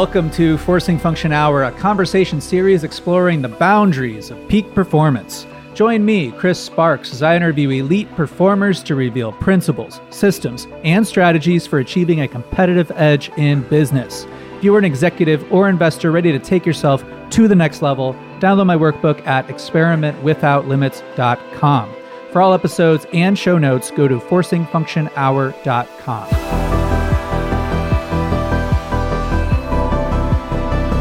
[0.00, 5.46] Welcome to Forcing Function Hour, a conversation series exploring the boundaries of peak performance.
[5.74, 11.66] Join me, Chris Sparks, as I interview elite performers to reveal principles, systems, and strategies
[11.66, 14.26] for achieving a competitive edge in business.
[14.56, 18.14] If you are an executive or investor ready to take yourself to the next level,
[18.38, 21.94] download my workbook at experimentwithoutlimits.com.
[22.32, 26.79] For all episodes and show notes, go to forcingfunctionhour.com.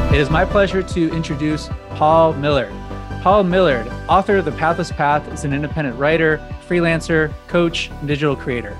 [0.09, 2.71] It is my pleasure to introduce Paul Millerd.
[3.21, 8.35] Paul Millerd, author of The Pathless Path, is an independent writer, freelancer, coach, and digital
[8.35, 8.75] creator.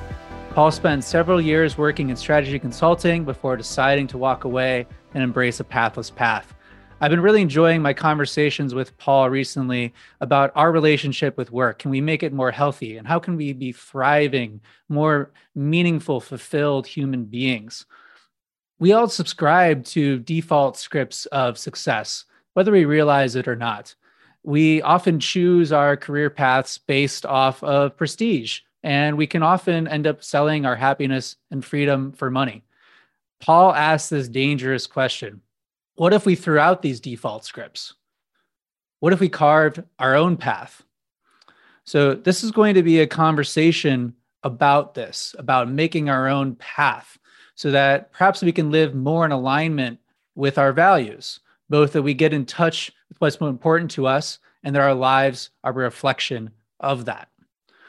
[0.56, 5.60] Paul spent several years working in strategy consulting before deciding to walk away and embrace
[5.60, 6.56] a pathless path.
[7.00, 11.78] I've been really enjoying my conversations with Paul recently about our relationship with work.
[11.78, 12.98] Can we make it more healthy?
[12.98, 17.86] And how can we be thriving, more meaningful, fulfilled human beings?
[18.80, 23.94] We all subscribe to default scripts of success, whether we realize it or not.
[24.44, 30.08] We often choose our career paths based off of prestige, and we can often end
[30.08, 32.64] up selling our happiness and freedom for money.
[33.42, 35.42] Paul asks this dangerous question
[35.96, 37.96] What if we threw out these default scripts?
[39.02, 40.84] What if we carved our own path?
[41.84, 47.18] So, this is going to be a conversation about this, about making our own path,
[47.60, 50.00] so that perhaps we can live more in alignment
[50.34, 54.40] with our values, both that we get in touch with what's more important to us
[54.64, 57.28] and that our lives are a reflection of that.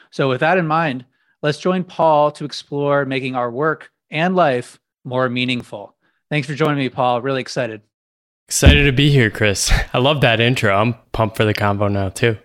[0.09, 1.05] So, with that in mind,
[1.41, 5.95] let's join Paul to explore making our work and life more meaningful.
[6.29, 7.21] Thanks for joining me, Paul.
[7.21, 7.79] Really excited.
[8.49, 9.71] Excited to be here, Chris.
[9.93, 10.75] I love that intro.
[10.75, 12.37] I'm pumped for the convo now, too.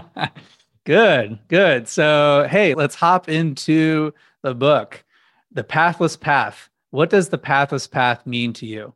[0.86, 1.86] good, good.
[1.86, 5.04] So, hey, let's hop into the book,
[5.56, 6.68] The Pathless Path.
[6.90, 8.92] What does the pathless path mean to you?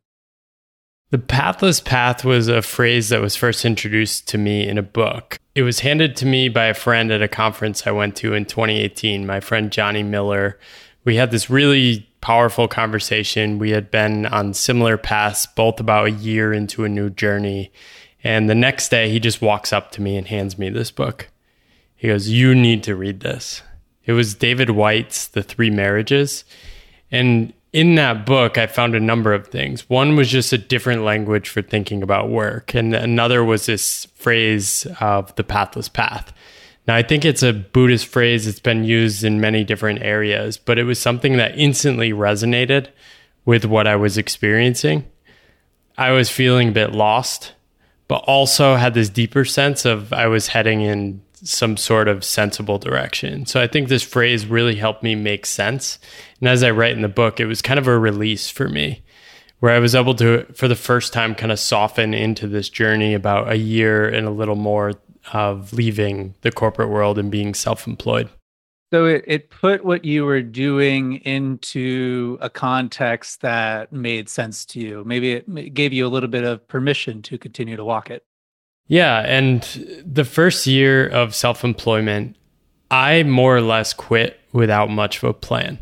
[1.10, 5.40] The pathless path was a phrase that was first introduced to me in a book.
[5.54, 8.44] It was handed to me by a friend at a conference I went to in
[8.44, 10.58] 2018, my friend Johnny Miller.
[11.02, 13.58] We had this really powerful conversation.
[13.58, 17.72] We had been on similar paths, both about a year into a new journey.
[18.22, 21.30] And the next day, he just walks up to me and hands me this book.
[21.96, 23.62] He goes, You need to read this.
[24.06, 26.44] It was David Whyte's The Three Marriages.
[27.10, 29.88] And in that book, I found a number of things.
[29.88, 34.86] One was just a different language for thinking about work, and another was this phrase
[35.00, 36.32] of the pathless path.
[36.88, 40.78] Now, I think it's a Buddhist phrase, it's been used in many different areas, but
[40.78, 42.88] it was something that instantly resonated
[43.44, 45.06] with what I was experiencing.
[45.96, 47.52] I was feeling a bit lost,
[48.08, 52.78] but also had this deeper sense of I was heading in some sort of sensible
[52.78, 53.46] direction.
[53.46, 55.98] So I think this phrase really helped me make sense.
[56.40, 59.02] And as I write in the book, it was kind of a release for me
[59.60, 63.14] where I was able to, for the first time, kind of soften into this journey
[63.14, 64.94] about a year and a little more
[65.32, 68.28] of leaving the corporate world and being self employed.
[68.92, 74.80] So it, it put what you were doing into a context that made sense to
[74.80, 75.04] you.
[75.06, 78.24] Maybe it gave you a little bit of permission to continue to walk it.
[78.90, 79.20] Yeah.
[79.20, 79.62] And
[80.04, 82.36] the first year of self employment,
[82.90, 85.78] I more or less quit without much of a plan.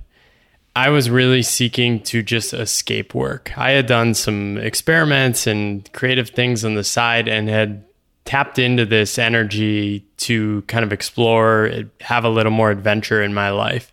[0.76, 3.56] I was really seeking to just escape work.
[3.56, 7.82] I had done some experiments and creative things on the side and had
[8.26, 11.70] tapped into this energy to kind of explore,
[12.02, 13.90] have a little more adventure in my life.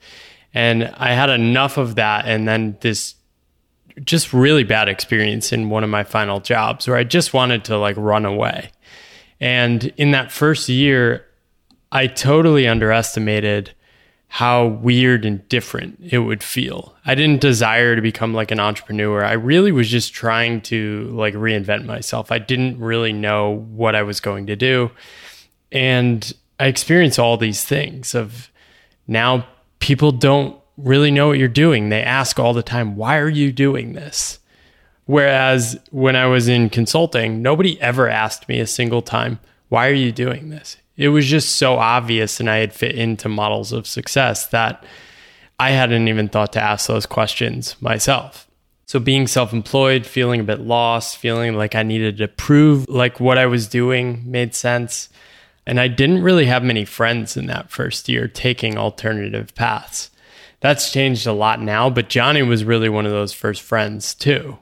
[0.53, 2.25] And I had enough of that.
[2.25, 3.15] And then this
[4.03, 7.77] just really bad experience in one of my final jobs where I just wanted to
[7.77, 8.71] like run away.
[9.39, 11.25] And in that first year,
[11.91, 13.71] I totally underestimated
[14.27, 16.95] how weird and different it would feel.
[17.05, 19.23] I didn't desire to become like an entrepreneur.
[19.23, 22.31] I really was just trying to like reinvent myself.
[22.31, 24.91] I didn't really know what I was going to do.
[25.71, 28.49] And I experienced all these things of
[29.07, 29.47] now
[29.79, 31.89] people don't really know what you're doing.
[31.89, 34.39] They ask all the time, "Why are you doing this?"
[35.05, 39.93] Whereas when I was in consulting, nobody ever asked me a single time, why are
[39.93, 40.77] you doing this?
[40.97, 44.83] It was just so obvious and I had fit into models of success that
[45.59, 48.47] I hadn't even thought to ask those questions myself.
[48.87, 53.37] So being self-employed, feeling a bit lost, feeling like I needed to prove like what
[53.37, 55.09] I was doing made sense.
[55.67, 60.11] And I didn't really have many friends in that first year taking alternative paths.
[60.61, 64.59] That's changed a lot now, but Johnny was really one of those first friends too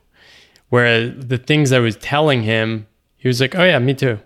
[0.74, 4.20] where the things I was telling him, he was like, "Oh yeah, me too."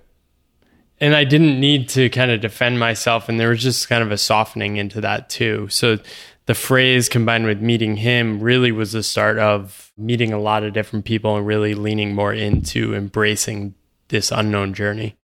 [0.99, 3.29] and I didn't need to kind of defend myself.
[3.29, 5.67] And there was just kind of a softening into that too.
[5.69, 5.99] So
[6.45, 10.73] the phrase combined with meeting him really was the start of meeting a lot of
[10.73, 13.75] different people and really leaning more into embracing
[14.07, 15.17] this unknown journey.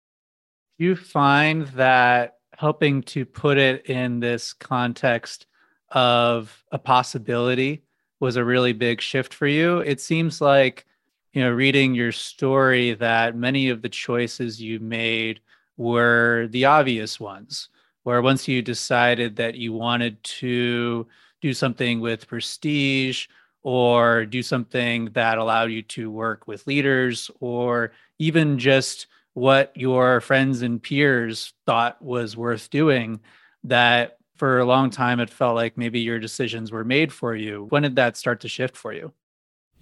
[0.79, 5.47] You find that helping to put it in this context
[5.91, 7.85] of a possibility
[8.21, 9.79] was a really big shift for you.
[9.79, 10.87] It seems like,
[11.33, 15.41] you know, reading your story that many of the choices you made
[15.77, 17.69] were the obvious ones,
[18.03, 21.07] where once you decided that you wanted to
[21.41, 23.29] do something with prestige
[23.63, 30.21] or do something that allowed you to work with leaders or even just what your
[30.21, 33.21] friends and peers thought was worth doing
[33.65, 37.67] that for a long time it felt like maybe your decisions were made for you.
[37.71, 39.13] When did that start to shift for you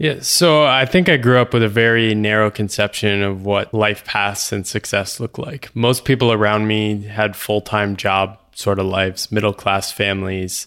[0.01, 4.03] yeah, so I think I grew up with a very narrow conception of what life
[4.07, 5.69] paths and success look like.
[5.77, 10.67] Most people around me had full time job sort of lives, middle class families,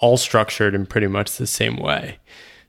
[0.00, 2.18] all structured in pretty much the same way.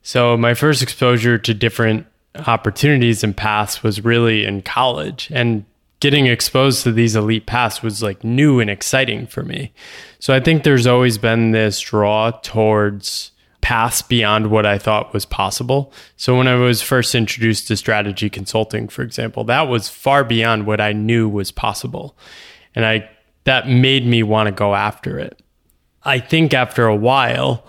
[0.04, 2.08] So my first exposure to different
[2.48, 5.30] opportunities and paths was really in college.
[5.34, 5.66] And
[6.00, 9.74] getting exposed to these elite paths was like new and exciting for me.
[10.20, 15.26] So I think there's always been this draw towards paths beyond what I thought was
[15.26, 15.92] possible.
[16.18, 20.68] So when I was first introduced to strategy consulting, for example, that was far beyond
[20.68, 22.18] what I knew was possible.
[22.76, 23.10] And I
[23.46, 25.42] that made me want to go after it.
[26.04, 27.66] I think after a while,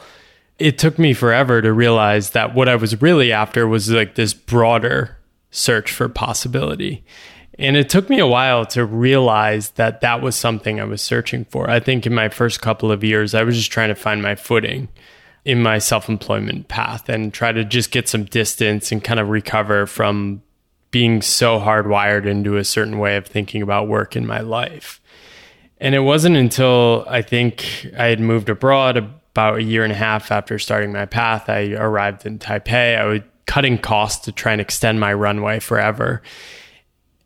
[0.59, 4.35] it took me forever to realize that what I was really after was like this
[4.35, 5.17] broader
[5.51, 7.05] search for possibility.
[7.59, 11.45] And it took me a while to realize that that was something I was searching
[11.47, 11.71] for.
[11.71, 14.35] I think in my first couple of years, I was just trying to find my
[14.35, 14.89] footing
[15.47, 19.29] in my self employment path and try to just get some distance and kind of
[19.29, 20.43] recover from
[20.91, 25.01] being so hardwired into a certain way of thinking about work in my life.
[25.79, 29.97] And it wasn't until I think I had moved abroad about a year and a
[29.97, 32.99] half after starting my path, I arrived in Taipei.
[32.99, 36.23] I was cutting costs to try and extend my runway forever.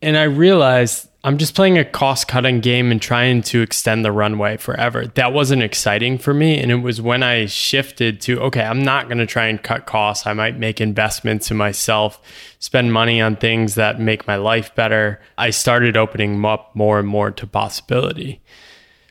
[0.03, 4.11] And I realized I'm just playing a cost cutting game and trying to extend the
[4.11, 5.05] runway forever.
[5.05, 6.57] That wasn't exciting for me.
[6.57, 9.85] And it was when I shifted to, okay, I'm not going to try and cut
[9.85, 10.25] costs.
[10.25, 12.19] I might make investments in myself,
[12.57, 15.21] spend money on things that make my life better.
[15.37, 18.41] I started opening up more and more to possibility.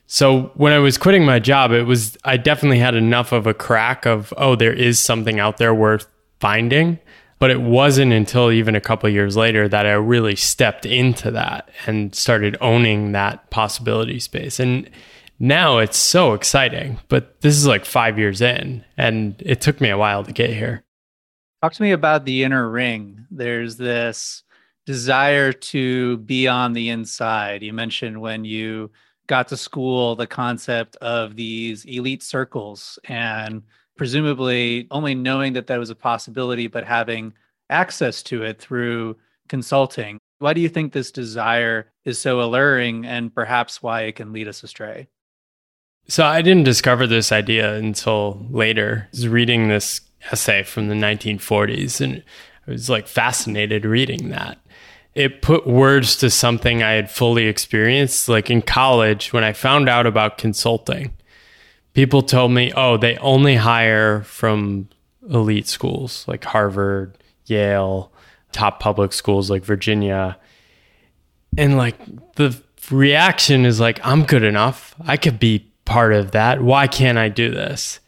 [0.08, 3.54] So when I was quitting my job, it was, I definitely had enough of a
[3.54, 6.08] crack of, oh, there is something out there worth
[6.40, 6.98] finding
[7.40, 11.70] but it wasn't until even a couple years later that I really stepped into that
[11.86, 14.60] and started owning that possibility space.
[14.60, 14.88] And
[15.38, 19.88] now it's so exciting, but this is like five years in, and it took me
[19.88, 20.84] a while to get here.
[21.62, 23.26] Talk to me about the inner ring.
[23.30, 24.42] There's this
[24.84, 27.62] desire to be on the inside.
[27.62, 28.90] You mentioned when you
[29.28, 33.62] got to school the concept of these elite circles and
[34.00, 37.34] presumably only knowing that that was a possibility, but having
[37.68, 39.14] access to it through
[39.46, 40.18] consulting.
[40.38, 44.48] Why do you think this desire is so alluring and perhaps why it can lead
[44.48, 45.08] us astray?
[46.08, 49.08] So I didn't discover this idea until later.
[49.08, 50.00] I was reading this
[50.32, 52.24] essay from the 1940s and
[52.66, 54.56] I was like fascinated reading that.
[55.14, 58.30] It put words to something I had fully experienced.
[58.30, 61.12] Like in college, when I found out about consulting,
[61.94, 64.88] people told me, oh, they only hire from
[65.28, 68.12] elite schools like Harvard, Yale,
[68.52, 70.38] top public schools like Virginia.
[71.58, 71.96] And like
[72.36, 74.94] the reaction is like, I'm good enough.
[75.00, 76.62] I could be part of that.
[76.62, 78.00] Why can't I do this?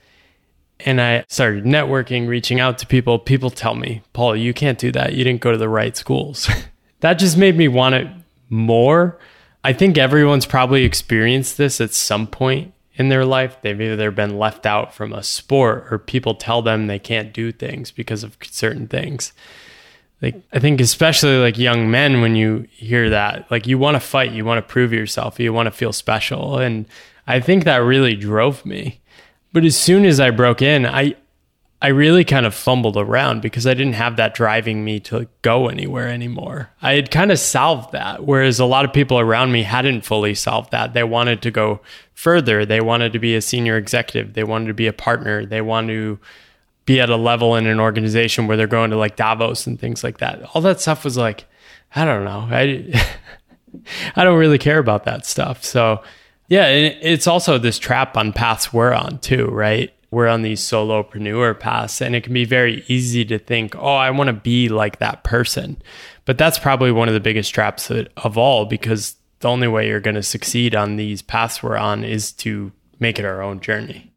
[0.80, 3.18] And I started networking, reaching out to people.
[3.18, 5.12] People tell me, Paul, you can't do that.
[5.12, 6.48] You didn't go to the right schools.
[7.00, 8.08] that just made me want it
[8.48, 9.18] more.
[9.64, 13.56] I think everyone's probably experienced this at some point in their life.
[13.62, 17.52] They've either been left out from a sport or people tell them they can't do
[17.52, 19.32] things because of certain things.
[20.20, 24.00] Like I think especially like young men when you hear that, like you want to
[24.00, 26.86] fight, you want to prove yourself, you want to feel special and
[27.26, 29.00] I think that really drove me.
[29.52, 31.14] But as soon as I broke in, I
[31.82, 35.66] I really kind of fumbled around because I didn't have that driving me to go
[35.66, 36.70] anywhere anymore.
[36.80, 40.36] I had kind of solved that, whereas a lot of people around me hadn't fully
[40.36, 40.94] solved that.
[40.94, 41.80] They wanted to go
[42.14, 42.64] further.
[42.64, 44.34] They wanted to be a senior executive.
[44.34, 45.44] They wanted to be a partner.
[45.44, 46.20] They wanted to
[46.86, 50.04] be at a level in an organization where they're going to like Davos and things
[50.04, 50.40] like that.
[50.54, 51.46] All that stuff was like,
[51.96, 52.46] I don't know.
[52.48, 53.04] I,
[54.14, 55.64] I don't really care about that stuff.
[55.64, 56.04] So,
[56.46, 59.92] yeah, it's also this trap on paths we're on too, right?
[60.12, 64.10] We're on these solopreneur paths and it can be very easy to think, oh, I
[64.10, 65.80] want to be like that person.
[66.26, 70.00] But that's probably one of the biggest traps of all because the only way you're
[70.00, 74.12] going to succeed on these paths we're on is to make it our own journey.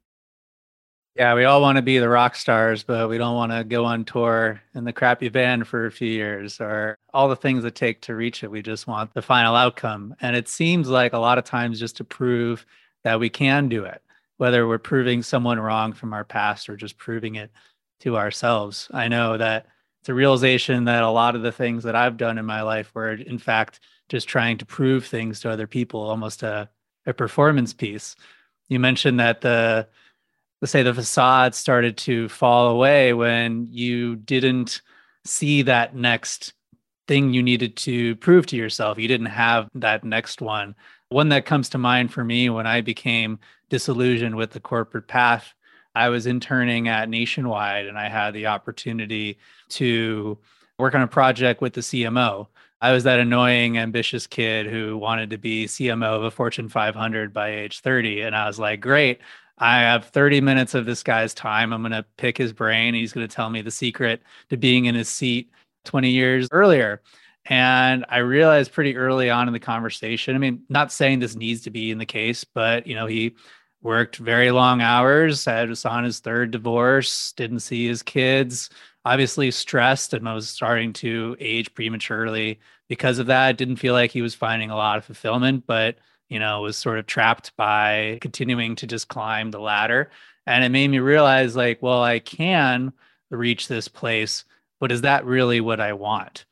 [1.15, 3.85] Yeah, we all want to be the rock stars, but we don't want to go
[3.85, 7.73] on tour in the crappy band for a few years or all the things that
[7.73, 8.51] take to reach it.
[8.51, 10.13] We just want the final outcome.
[10.19, 12.65] And it seems like a lot of times just to prove
[13.05, 14.01] that we can do it,
[14.37, 17.51] whether we're proving someone wrong from our past or just proving it
[18.01, 18.89] to ourselves.
[18.93, 19.67] I know that
[20.01, 22.91] it's a realization that a lot of the things that I've done in my life
[22.93, 26.69] were, in fact, just trying to prove things to other people, almost a,
[27.05, 28.15] a performance piece.
[28.67, 29.87] You mentioned that the
[30.61, 34.81] let's say the facade started to fall away when you didn't
[35.23, 36.53] see that next
[37.07, 38.97] thing you needed to prove to yourself.
[38.97, 40.75] You didn't have that next one.
[41.09, 45.53] One that comes to mind for me when I became disillusioned with the corporate path,
[45.95, 49.37] I was interning at Nationwide and I had the opportunity
[49.69, 50.37] to
[50.77, 52.47] work on a project with the CMO.
[52.81, 57.33] I was that annoying, ambitious kid who wanted to be CMO of a Fortune 500
[57.33, 58.21] by age 30.
[58.21, 59.21] And I was like, great,
[59.57, 61.71] I have 30 minutes of this guy's time.
[61.71, 62.93] I'm going to pick his brain.
[62.93, 65.49] He's going to tell me the secret to being in his seat
[65.85, 67.01] 20 years earlier.
[67.45, 71.61] And I realized pretty early on in the conversation, I mean, not saying this needs
[71.61, 73.35] to be in the case, but you know, he
[73.83, 78.71] worked very long hours, had was on his third divorce, didn't see his kids,
[79.05, 82.59] obviously stressed and was starting to age prematurely
[82.89, 83.57] because of that.
[83.57, 85.97] Didn't feel like he was finding a lot of fulfillment, but
[86.29, 90.09] you know, was sort of trapped by continuing to just climb the ladder.
[90.47, 92.93] And it made me realize, like, well, I can
[93.29, 94.43] reach this place,
[94.79, 96.45] but is that really what I want?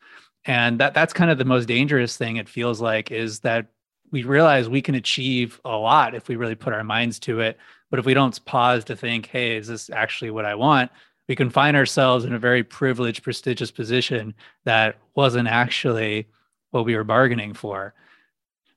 [0.46, 3.68] And that that's kind of the most dangerous thing it feels like is that
[4.12, 7.58] we realize we can achieve a lot if we really put our minds to it.
[7.90, 10.92] But if we don't pause to think, hey, is this actually what I want?
[11.28, 14.34] We can find ourselves in a very privileged, prestigious position
[14.66, 16.28] that wasn't actually
[16.72, 17.94] what we were bargaining for.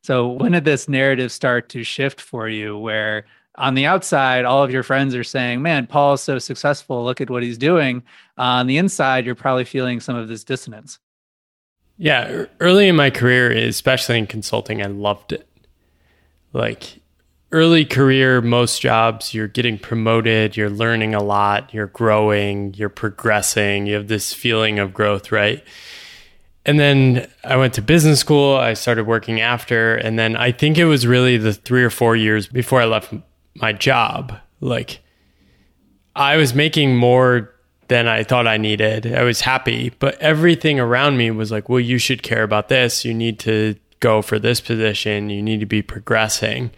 [0.02, 4.62] So when did this narrative start to shift for you where on the outside, all
[4.62, 7.04] of your friends are saying, man, Paul is so successful.
[7.04, 8.02] Look at what he's doing.
[8.38, 10.98] Uh, on the inside, you're probably feeling some of this dissonance.
[11.98, 12.44] Yeah.
[12.60, 15.48] Early in my career, especially in consulting, I loved it.
[16.52, 17.00] Like
[17.52, 23.86] early career, most jobs, you're getting promoted, you're learning a lot, you're growing, you're progressing,
[23.86, 25.64] you have this feeling of growth, right?
[26.66, 28.56] and then I went to business school.
[28.56, 29.94] I started working after.
[29.94, 33.14] And then I think it was really the three or four years before I left
[33.54, 34.36] my job.
[34.60, 34.98] Like,
[36.16, 37.54] I was making more
[37.88, 39.06] than I thought I needed.
[39.14, 43.04] I was happy, but everything around me was like, well, you should care about this.
[43.04, 45.30] You need to go for this position.
[45.30, 46.70] You need to be progressing.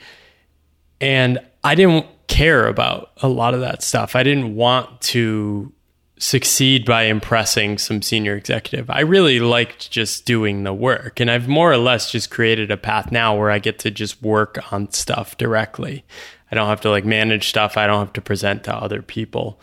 [1.01, 4.15] And I didn't care about a lot of that stuff.
[4.15, 5.73] I didn't want to
[6.19, 8.91] succeed by impressing some senior executive.
[8.91, 11.21] I really liked just doing the work.
[11.21, 14.21] And I've more or less just created a path now where I get to just
[14.23, 16.05] work on stuff directly.
[16.51, 19.61] I don't have to like manage stuff, I don't have to present to other people.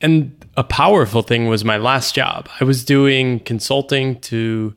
[0.00, 2.48] And a powerful thing was my last job.
[2.60, 4.74] I was doing consulting to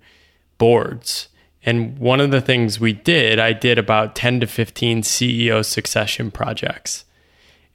[0.57, 1.27] boards.
[1.63, 6.31] And one of the things we did, I did about 10 to 15 CEO succession
[6.31, 7.05] projects.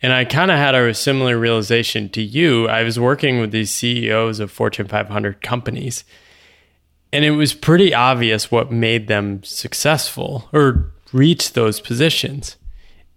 [0.04, 2.68] And I kind of had a similar realization to you.
[2.68, 6.04] I was working with these CEOs of Fortune 500 companies,
[7.10, 12.56] and it was pretty obvious what made them successful or reach those positions.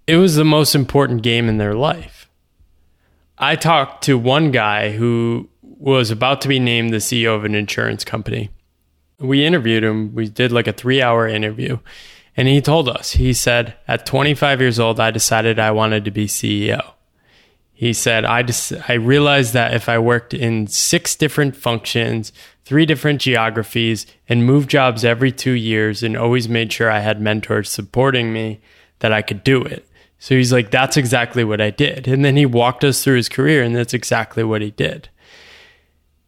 [0.05, 2.16] It was the most important game in their life.
[3.38, 7.53] I talked to one guy who was about to be named the CEO of an
[7.53, 8.50] insurance company.
[9.20, 11.79] We interviewed him, we did like a three hour interview.
[12.36, 16.12] And he told us, he said, at 25 years old, I decided I wanted to
[16.12, 16.94] be CEO.
[17.74, 22.32] He said, I just, I realized that if I worked in six different functions,
[22.65, 27.22] three different geographies, and moved jobs every two years and always made sure I had
[27.22, 28.62] mentors supporting me,
[29.00, 29.88] that I could do it.
[30.19, 32.07] So he's like, that's exactly what I did.
[32.07, 35.09] And then he walked us through his career, and that's exactly what he did.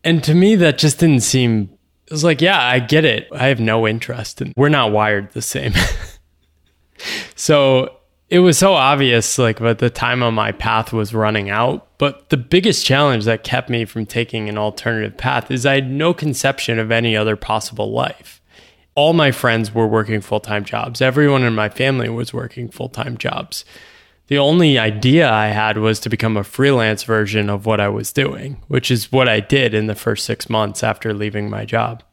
[0.04, 1.70] And to me, that just didn't seem
[2.10, 3.28] it was like, yeah, I get it.
[3.32, 5.74] I have no interest and we're not wired the same.
[7.36, 7.98] so
[8.30, 11.88] it was so obvious, like, but the time on my path was running out.
[12.00, 15.92] But the biggest challenge that kept me from taking an alternative path is I had
[15.92, 18.39] no conception of any other possible life.
[19.00, 21.02] All my friends were working full time jobs.
[21.02, 23.64] Everyone in my family was working full time jobs
[24.30, 28.14] the only idea I had was to become a freelance version of what I was
[28.14, 32.04] doing, which is what I did in the first six months after leaving my job.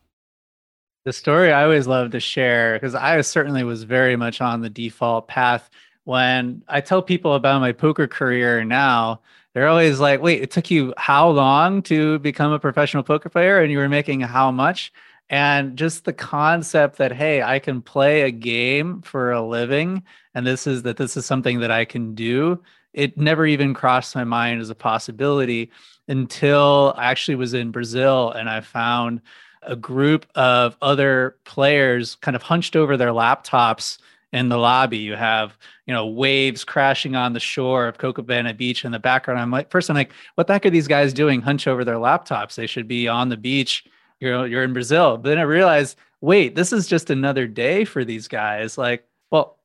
[1.04, 4.70] The story I always love to share, because I certainly was very much on the
[4.70, 5.68] default path.
[6.04, 9.20] When I tell people about my poker career now,
[9.52, 13.60] they're always like, wait, it took you how long to become a professional poker player
[13.60, 14.90] and you were making how much?
[15.28, 20.04] And just the concept that, hey, I can play a game for a living
[20.36, 22.62] and this is that this is something that I can do.
[22.92, 25.70] It never even crossed my mind as a possibility
[26.08, 29.22] until I actually was in Brazil and I found
[29.62, 33.96] a group of other players kind of hunched over their laptops
[34.30, 34.98] in the lobby.
[34.98, 35.56] You have,
[35.86, 39.40] you know, waves crashing on the shore of Copacabana Beach in the background.
[39.40, 41.40] I'm like, first, I'm like, what the heck are these guys doing?
[41.40, 42.56] Hunch over their laptops.
[42.56, 43.84] They should be on the beach.
[44.20, 45.16] You're you're in Brazil.
[45.18, 48.78] But then I realized, wait, this is just another day for these guys.
[48.78, 49.58] Like, well,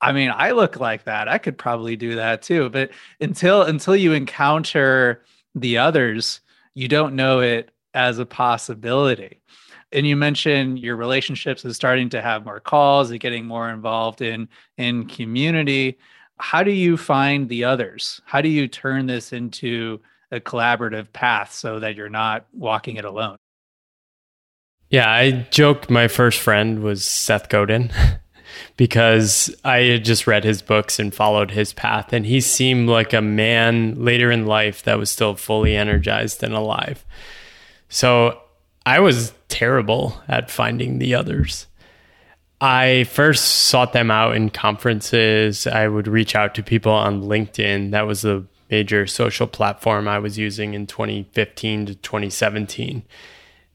[0.00, 1.28] I mean, I look like that.
[1.28, 2.70] I could probably do that too.
[2.70, 5.22] But until until you encounter
[5.54, 6.40] the others,
[6.74, 9.40] you don't know it as a possibility.
[9.92, 14.20] And you mentioned your relationships is starting to have more calls and getting more involved
[14.22, 15.98] in in community.
[16.38, 18.20] How do you find the others?
[18.24, 20.00] How do you turn this into
[20.30, 23.38] a collaborative path so that you're not walking it alone?
[24.90, 27.92] Yeah, I joked my first friend was Seth Godin
[28.76, 32.12] because I had just read his books and followed his path.
[32.12, 36.54] And he seemed like a man later in life that was still fully energized and
[36.54, 37.04] alive.
[37.90, 38.40] So
[38.86, 41.66] I was terrible at finding the others.
[42.60, 45.66] I first sought them out in conferences.
[45.66, 47.90] I would reach out to people on LinkedIn.
[47.90, 53.02] That was the major social platform I was using in 2015 to 2017.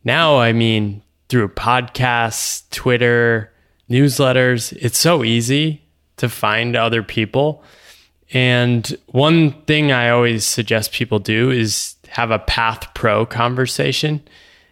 [0.04, 1.03] Now, I mean,
[1.34, 3.52] through podcasts, Twitter,
[3.90, 5.82] newsletters, it's so easy
[6.18, 7.64] to find other people.
[8.34, 14.22] And one thing I always suggest people do is have a Path Pro conversation.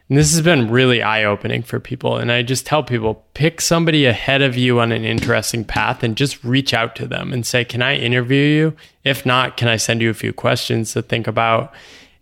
[0.08, 2.18] And this has been really eye opening for people.
[2.18, 6.15] And I just tell people pick somebody ahead of you on an interesting path and
[6.15, 8.75] just reach out to them and say, Can I interview you?
[9.03, 11.74] If not, can I send you a few questions to think about?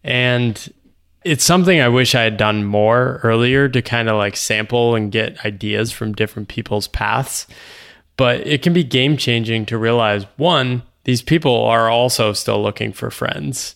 [0.01, 0.73] And
[1.29, 5.11] it's something I wish I had done more earlier to kind of like sample and
[5.11, 7.45] get ideas from different people's paths.
[8.17, 12.93] But it can be game changing to realize one, these people are also still looking
[12.93, 13.75] for friends.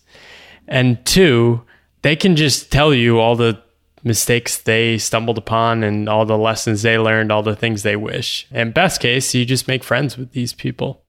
[0.68, 1.62] And two,
[2.02, 3.62] they can just tell you all the
[4.04, 8.48] mistakes they stumbled upon and all the lessons they learned, all the things they wish.
[8.50, 11.03] And best case, you just make friends with these people.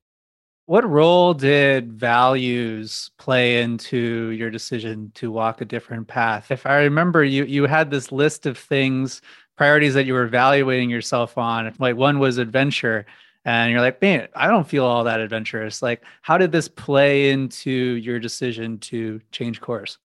[0.66, 6.50] What role did values play into your decision to walk a different path?
[6.50, 9.20] If I remember, you you had this list of things,
[9.56, 11.70] priorities that you were evaluating yourself on.
[11.78, 13.04] Like one was adventure,
[13.44, 15.82] and you're like, man, I don't feel all that adventurous.
[15.82, 19.98] Like, how did this play into your decision to change course?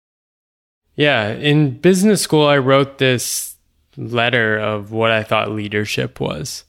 [0.94, 3.56] Yeah, in business school, I wrote this
[3.98, 6.64] letter of what I thought leadership was.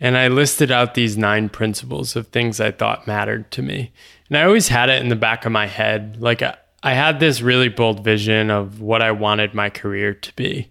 [0.00, 3.92] And I listed out these nine principles of things I thought mattered to me.
[4.28, 6.20] And I always had it in the back of my head.
[6.20, 10.70] Like I had this really bold vision of what I wanted my career to be.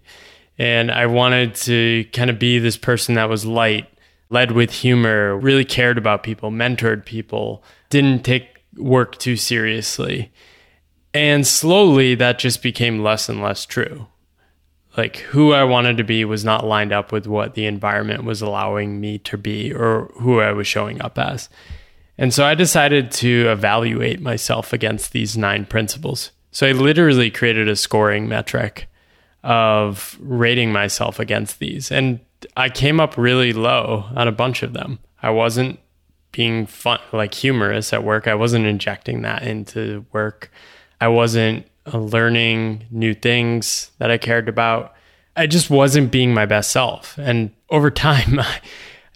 [0.58, 3.88] And I wanted to kind of be this person that was light,
[4.30, 10.32] led with humor, really cared about people, mentored people, didn't take work too seriously.
[11.12, 14.06] And slowly that just became less and less true
[14.96, 18.40] like who I wanted to be was not lined up with what the environment was
[18.40, 21.48] allowing me to be or who I was showing up as.
[22.18, 26.32] And so I decided to evaluate myself against these nine principles.
[26.50, 28.88] So I literally created a scoring metric
[29.44, 31.92] of rating myself against these.
[31.92, 32.20] And
[32.56, 34.98] I came up really low on a bunch of them.
[35.22, 35.78] I wasn't
[36.32, 38.26] being fun, like humorous at work.
[38.26, 40.50] I wasn't injecting that into work.
[41.00, 44.94] I wasn't learning new things that I cared about.
[45.36, 47.18] I just wasn't being my best self.
[47.18, 48.60] And over time, I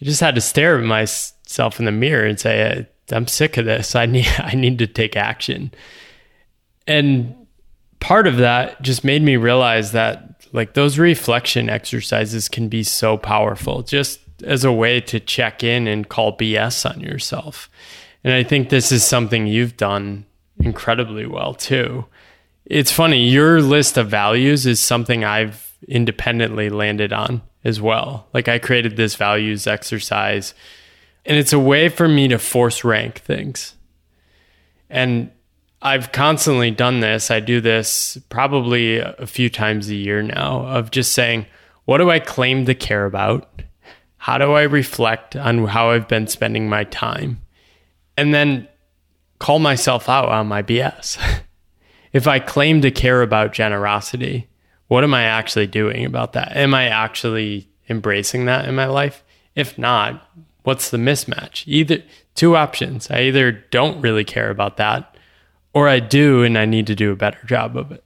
[0.03, 3.95] just had to stare at myself in the mirror and say, I'm sick of this.
[3.95, 5.73] I need, I need to take action.
[6.87, 7.35] And
[8.01, 13.17] part of that just made me realize that like those reflection exercises can be so
[13.17, 17.71] powerful just as a way to check in and call BS on yourself.
[18.25, 20.27] And I think this is something you've done
[20.59, 22.07] incredibly well too.
[22.71, 28.29] It's funny, your list of values is something I've independently landed on as well.
[28.33, 30.55] Like I created this values exercise
[31.27, 33.75] and it's a way for me to force rank things.
[34.89, 35.33] And
[35.83, 37.29] I've constantly done this.
[37.33, 41.47] I do this probably a few times a year now of just saying,
[41.87, 43.63] what do I claim to care about?
[44.17, 47.43] How do I reflect on how I've been spending my time?
[48.17, 48.69] And then
[49.41, 51.19] call myself out on my BS.
[52.13, 54.49] if I claim to care about generosity,
[54.89, 56.57] what am I actually doing about that?
[56.57, 59.23] Am I actually embracing that in my life?
[59.55, 60.29] If not,
[60.63, 61.63] what's the mismatch?
[61.67, 62.03] Either
[62.35, 63.11] two options.
[63.11, 65.17] I either don't really care about that
[65.73, 68.05] or I do and I need to do a better job of it.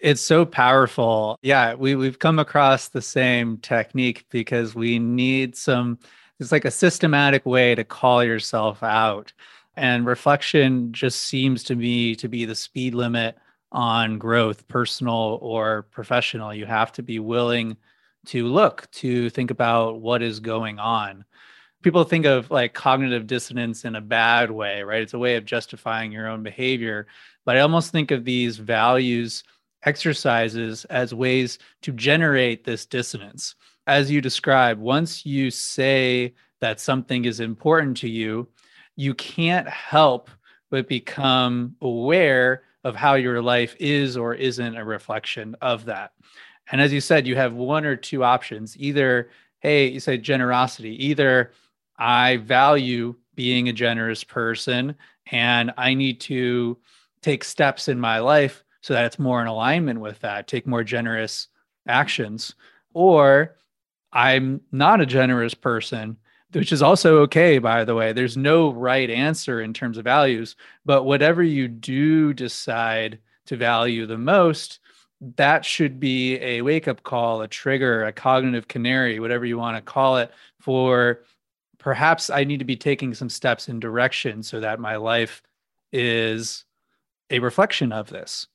[0.00, 1.38] It's so powerful.
[1.42, 5.98] Yeah, we, we've come across the same technique because we need some,
[6.38, 9.32] it's like a systematic way to call yourself out.
[9.78, 13.38] And reflection just seems to me to be the speed limit
[13.70, 16.52] on growth, personal or professional.
[16.52, 17.76] You have to be willing
[18.26, 21.24] to look, to think about what is going on.
[21.82, 25.00] People think of like cognitive dissonance in a bad way, right?
[25.00, 27.06] It's a way of justifying your own behavior.
[27.44, 29.44] But I almost think of these values
[29.84, 33.54] exercises as ways to generate this dissonance.
[33.86, 38.48] As you described, once you say that something is important to you,
[38.98, 40.28] you can't help
[40.70, 46.10] but become aware of how your life is or isn't a reflection of that.
[46.72, 48.76] And as you said, you have one or two options.
[48.76, 49.30] Either,
[49.60, 51.52] hey, you say generosity, either
[51.96, 54.96] I value being a generous person
[55.30, 56.76] and I need to
[57.22, 60.82] take steps in my life so that it's more in alignment with that, take more
[60.82, 61.46] generous
[61.86, 62.56] actions.
[62.94, 63.54] Or
[64.12, 66.16] I'm not a generous person,
[66.52, 68.12] which is also okay, by the way.
[68.12, 74.06] There's no right answer in terms of values, but whatever you do decide to value
[74.06, 74.80] the most,
[75.36, 79.76] that should be a wake up call, a trigger, a cognitive canary, whatever you want
[79.76, 80.30] to call it,
[80.60, 81.20] for
[81.78, 85.42] perhaps I need to be taking some steps in direction so that my life
[85.92, 86.64] is
[87.30, 88.46] a reflection of this.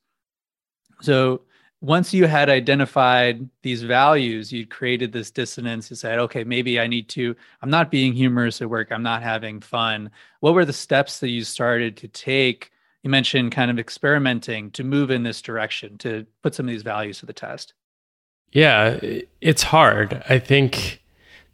[1.01, 1.41] So
[1.83, 5.89] once you had identified these values, you'd created this dissonance.
[5.89, 8.91] You said, okay, maybe I need to, I'm not being humorous at work.
[8.91, 10.09] I'm not having fun.
[10.39, 12.71] What were the steps that you started to take
[13.03, 16.83] you mentioned kind of experimenting to move in this direction to put some of these
[16.83, 17.73] values to the test.
[18.51, 18.99] Yeah,
[19.41, 20.23] it's hard.
[20.29, 21.01] I think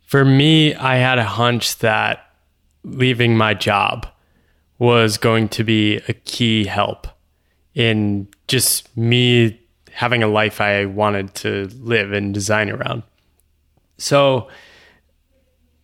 [0.05, 2.33] for me, I had a hunch that
[2.83, 4.07] leaving my job
[4.77, 7.07] was going to be a key help
[7.73, 9.59] in just me
[9.99, 13.03] having a life I wanted to live and design around.
[13.97, 14.47] So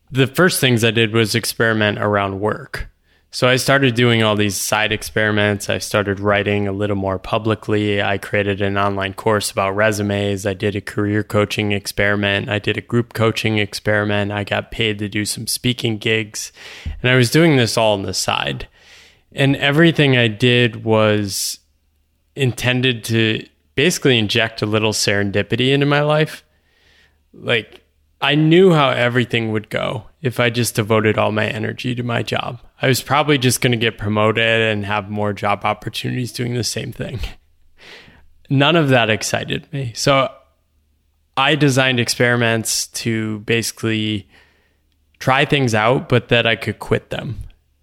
[0.09, 2.87] the first things I did was experiment around work.
[3.31, 5.69] So I started doing all these side experiments.
[5.69, 8.01] I started writing a little more publicly.
[8.01, 10.45] I created an online course about resumes.
[10.45, 12.47] I did a career coaching experiment.
[12.47, 14.31] I did a group coaching experiment.
[14.31, 16.53] I got paid to do some speaking gigs.
[17.01, 18.69] And I was doing this all on the side.
[19.33, 21.59] And everything I did was
[22.33, 26.43] intended to basically inject a little serendipity into my life.
[27.33, 27.81] Like,
[28.21, 32.23] I knew how everything would go if I just devoted all my energy to my
[32.23, 32.59] job.
[32.81, 36.63] I was probably just going to get promoted and have more job opportunities doing the
[36.63, 37.19] same thing.
[38.49, 39.91] None of that excited me.
[39.95, 40.31] So
[41.37, 44.29] I designed experiments to basically
[45.19, 47.39] try things out, but that I could quit them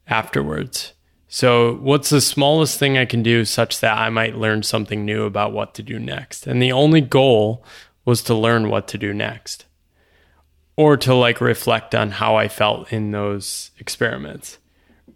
[0.07, 0.93] afterwards.
[1.35, 5.25] So, what's the smallest thing I can do such that I might learn something new
[5.25, 6.47] about what to do next?
[6.47, 7.65] And the only goal
[8.05, 9.65] was to learn what to do next
[10.77, 14.59] or to like reflect on how I felt in those experiments.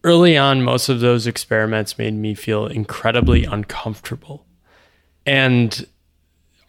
[0.03, 4.47] Early on, most of those experiments made me feel incredibly uncomfortable.
[5.27, 5.87] And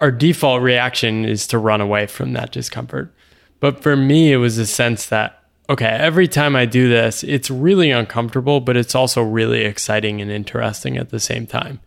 [0.01, 3.15] our default reaction is to run away from that discomfort.
[3.61, 5.36] But for me, it was a sense that,
[5.69, 10.31] okay, every time I do this, it's really uncomfortable, but it's also really exciting and
[10.31, 11.79] interesting at the same time.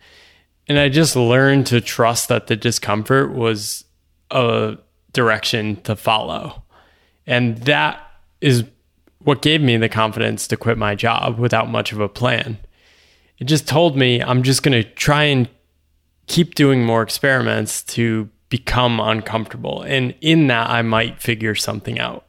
[0.69, 3.85] And I just learned to trust that the discomfort was
[4.31, 4.77] a
[5.13, 6.63] direction to follow.
[7.27, 8.01] And that
[8.41, 8.65] is
[9.23, 12.59] what gave me the confidence to quit my job without much of a plan.
[13.39, 15.49] It just told me I'm just going to try and
[16.27, 19.83] keep doing more experiments to become uncomfortable.
[19.83, 22.27] And in that, I might figure something out.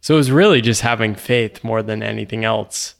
[0.00, 2.94] So it was really just having faith more than anything else.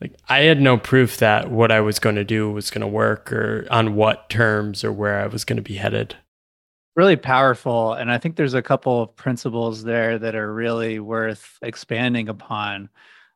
[0.00, 2.86] Like I had no proof that what I was going to do was going to
[2.86, 6.16] work or on what terms or where I was going to be headed
[6.98, 11.56] really powerful and i think there's a couple of principles there that are really worth
[11.62, 12.88] expanding upon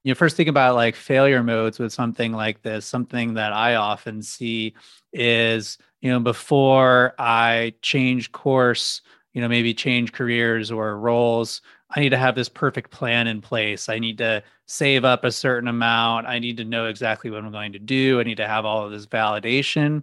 [0.03, 3.77] you know first think about like failure modes with something like this something that i
[3.77, 4.75] often see
[5.13, 9.01] is you know before i change course
[9.33, 11.63] you know maybe change careers or roles
[11.95, 13.89] i need to have this perfect plan in place.
[13.89, 16.27] I need to save up a certain amount.
[16.27, 18.21] I need to know exactly what i'm going to do.
[18.21, 20.03] I need to have all of this validation.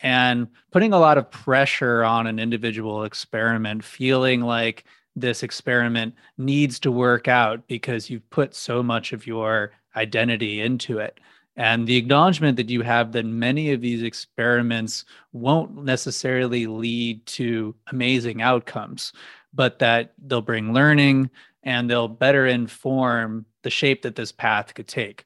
[0.00, 4.84] And putting a lot of pressure on an individual experiment, feeling like
[5.16, 10.98] this experiment needs to work out because you've put so much of your identity into
[10.98, 11.18] it.
[11.56, 17.74] And the acknowledgement that you have that many of these experiments won't necessarily lead to
[17.88, 19.12] amazing outcomes,
[19.52, 21.30] but that they'll bring learning
[21.62, 25.24] and they'll better inform the shape that this path could take.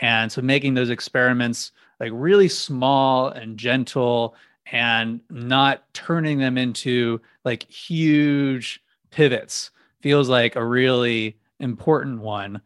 [0.00, 4.34] And so making those experiments like really small and gentle
[4.70, 12.60] and not turning them into like huge pivots feels like a really important one.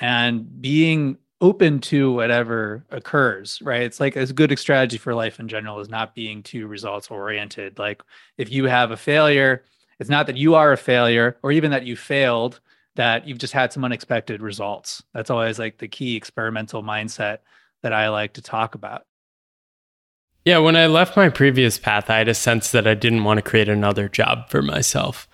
[0.00, 3.82] And being open to whatever occurs right?
[3.82, 7.78] It's like a good strategy for life in general is not being too results oriented
[7.78, 8.02] like
[8.38, 9.64] if you have a failure
[9.98, 12.60] it's not that you are a failure or even that you failed
[12.96, 17.38] that you've just had some unexpected results that's always like the key experimental mindset
[17.82, 19.04] that i like to talk about
[20.44, 23.36] yeah, when I left my previous path, I had a sense that I didn't want
[23.36, 25.28] to create another job for myself.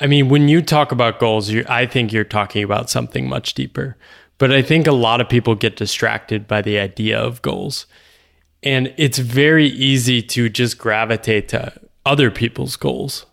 [0.00, 3.96] I mean, when you talk about goals, I think you're talking about something much deeper.
[4.38, 7.86] But I think a lot of people get distracted by the idea of goals.
[8.62, 11.72] And it's very easy to just gravitate to
[12.04, 13.26] other people's goals,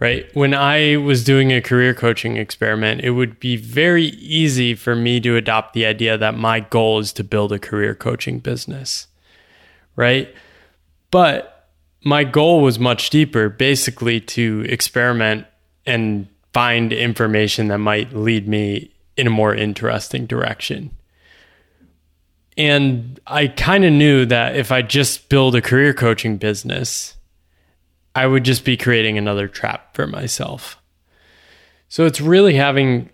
[0.00, 0.26] right?
[0.34, 5.20] When I was doing a career coaching experiment, it would be very easy for me
[5.20, 9.06] to adopt the idea that my goal is to build a career coaching business
[10.00, 10.34] right?
[11.10, 11.68] But
[12.02, 15.46] my goal was much deeper, basically to experiment
[15.84, 20.90] and find information that might lead me in a more interesting direction.
[22.56, 27.16] And I kind of knew that if I just build a career coaching business,
[28.14, 30.80] I would just be creating another trap for myself.
[31.88, 33.10] So it's really having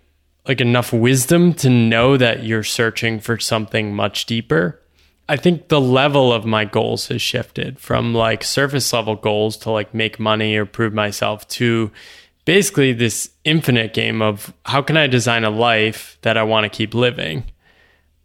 [0.47, 4.81] like enough wisdom to know that you're searching for something much deeper
[5.29, 9.71] I think the level of my goals has shifted from like surface level goals to
[9.71, 11.91] like make money or prove myself to
[12.45, 16.75] basically this infinite game of how can I design a life that I want to
[16.75, 17.43] keep living?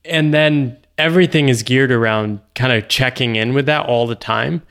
[0.05, 4.63] And then everything is geared around kind of checking in with that all the time.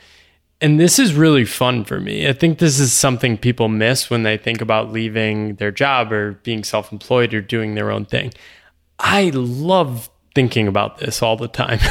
[0.62, 2.28] And this is really fun for me.
[2.28, 6.34] I think this is something people miss when they think about leaving their job or
[6.44, 8.32] being self employed or doing their own thing.
[9.00, 11.80] I love thinking about this all the time.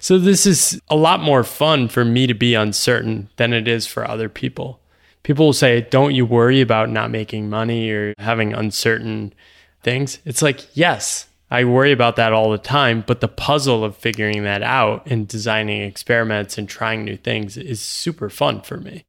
[0.00, 3.86] So this is a lot more fun for me to be uncertain than it is
[3.86, 4.80] for other people.
[5.22, 9.34] People will say, Don't you worry about not making money or having uncertain
[9.82, 10.20] things?
[10.24, 14.44] It's like, yes, I worry about that all the time, but the puzzle of figuring
[14.44, 19.04] that out and designing experiments and trying new things is super fun for me.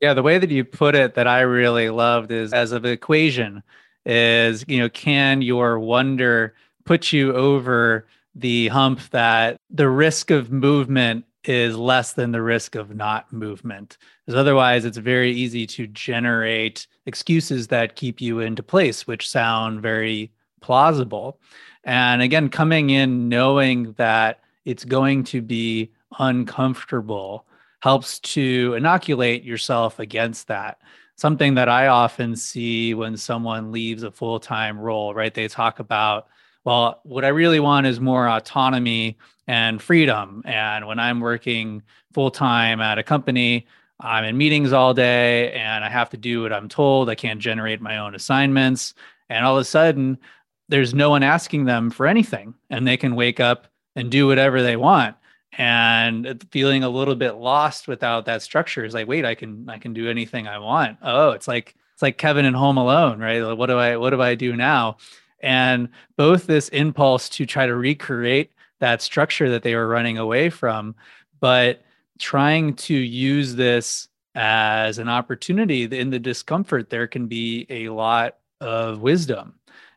[0.00, 2.92] Yeah, the way that you put it that I really loved is as of an
[2.92, 3.62] equation
[4.04, 10.52] is, you know, can your wonder put you over the hump that the risk of
[10.52, 13.96] movement is less than the risk of not movement.
[14.24, 19.80] Because otherwise, it's very easy to generate excuses that keep you into place, which sound
[19.80, 21.38] very plausible.
[21.84, 27.46] And again, coming in knowing that it's going to be uncomfortable
[27.80, 30.80] helps to inoculate yourself against that.
[31.16, 35.32] Something that I often see when someone leaves a full time role, right?
[35.32, 36.28] They talk about
[36.66, 40.42] well, what I really want is more autonomy and freedom.
[40.44, 43.68] And when I'm working full time at a company,
[44.00, 47.08] I'm in meetings all day and I have to do what I'm told.
[47.08, 48.94] I can't generate my own assignments.
[49.28, 50.18] And all of a sudden,
[50.68, 54.62] there's no one asking them for anything and they can wake up and do whatever
[54.62, 55.16] they want.
[55.58, 59.78] And feeling a little bit lost without that structure is like wait i can i
[59.78, 60.98] can do anything i want.
[61.02, 63.42] Oh it's like it's like kevin in home alone right?
[63.42, 64.98] What do i what do i do now?
[65.40, 70.50] And both this impulse to try to recreate that structure that they were running away
[70.50, 70.94] from,
[71.40, 71.82] but
[72.18, 78.36] trying to use this as an opportunity in the discomfort, there can be a lot
[78.60, 79.55] of wisdom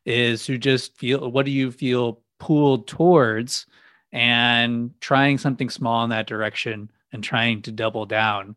[0.10, 3.65] is to just feel what do you feel pulled towards
[4.12, 8.56] and trying something small in that direction and trying to double down.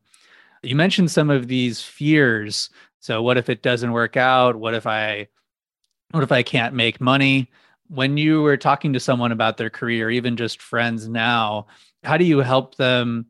[0.62, 2.70] You mentioned some of these fears.
[3.00, 4.56] So, what if it doesn't work out?
[4.56, 5.28] What if I
[6.12, 7.50] what if I can't make money?
[7.88, 11.66] When you were talking to someone about their career, even just friends now,
[12.04, 13.26] how do you help them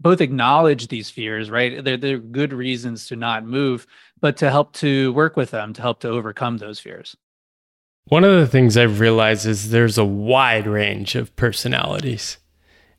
[0.00, 1.82] both acknowledge these fears, right?
[1.82, 3.86] They're, they're good reasons to not move,
[4.20, 7.16] but to help to work with them, to help to overcome those fears?
[8.08, 12.36] One of the things I've realized is there's a wide range of personalities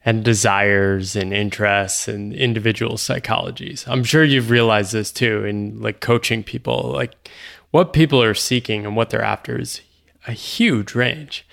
[0.04, 3.88] and desires and interests and individual psychologies.
[3.88, 6.91] I'm sure you've realized this too in like coaching people.
[6.91, 7.30] Like
[7.70, 9.82] what people are seeking and what they're after is
[10.28, 11.48] a huge range.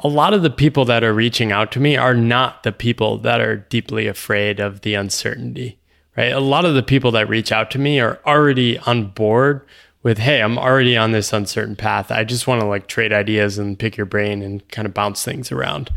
[0.00, 3.16] A lot of the people that are reaching out to me are not the people
[3.18, 5.78] that are deeply afraid of the uncertainty,
[6.14, 6.32] right?
[6.32, 9.66] A lot of the people that reach out to me are already on board
[10.02, 12.10] with, hey, I'm already on this uncertain path.
[12.10, 15.24] I just want to like trade ideas and pick your brain and kind of bounce
[15.24, 15.90] things around.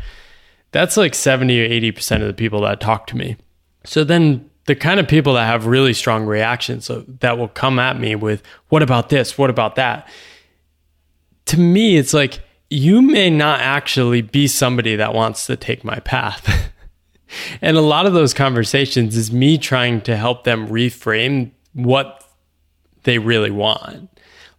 [0.72, 3.36] That's like 70 or 80% of the people that talk to me.
[3.84, 7.78] So then the kind of people that have really strong reactions uh, that will come
[7.78, 9.36] at me with, what about this?
[9.36, 10.08] What about that?
[11.46, 15.98] To me, it's like, you may not actually be somebody that wants to take my
[16.00, 16.72] path.
[17.60, 22.21] and a lot of those conversations is me trying to help them reframe what
[23.04, 24.08] they really want.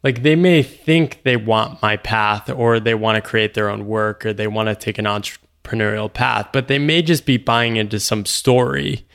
[0.04, 3.88] Like they may think they want my path or they want to create their own
[3.88, 7.78] work or they want to take an entrepreneurial path, but they may just be buying
[7.78, 9.08] into some story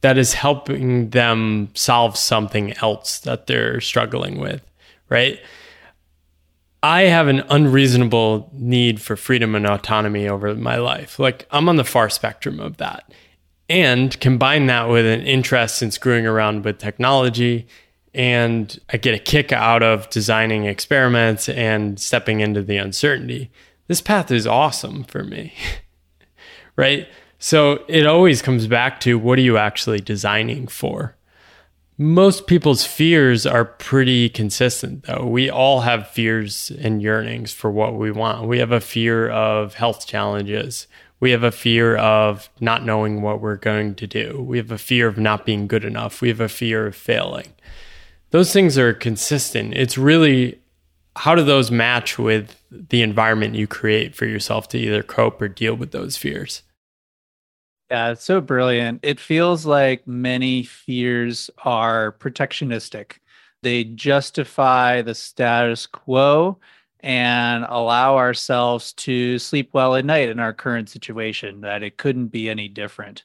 [0.00, 4.62] that is helping them solve something else that they're struggling with,
[5.08, 5.38] right?
[6.82, 11.18] I have an unreasonable need for freedom and autonomy over my life.
[11.18, 13.12] Like I'm on the far spectrum of that.
[13.68, 17.68] And combine that with an interest in screwing around with technology.
[18.12, 23.50] And I get a kick out of designing experiments and stepping into the uncertainty.
[23.86, 25.54] This path is awesome for me.
[26.76, 27.08] right?
[27.38, 31.16] So it always comes back to what are you actually designing for?
[31.96, 35.26] Most people's fears are pretty consistent, though.
[35.26, 38.48] We all have fears and yearnings for what we want.
[38.48, 40.86] We have a fear of health challenges.
[41.20, 44.42] We have a fear of not knowing what we're going to do.
[44.42, 46.22] We have a fear of not being good enough.
[46.22, 47.52] We have a fear of failing.
[48.30, 49.74] Those things are consistent.
[49.74, 50.60] It's really
[51.16, 55.48] how do those match with the environment you create for yourself to either cope or
[55.48, 56.62] deal with those fears?
[57.90, 59.00] Yeah, it's so brilliant.
[59.02, 63.14] It feels like many fears are protectionistic.
[63.62, 66.58] They justify the status quo
[67.00, 72.28] and allow ourselves to sleep well at night in our current situation that it couldn't
[72.28, 73.24] be any different.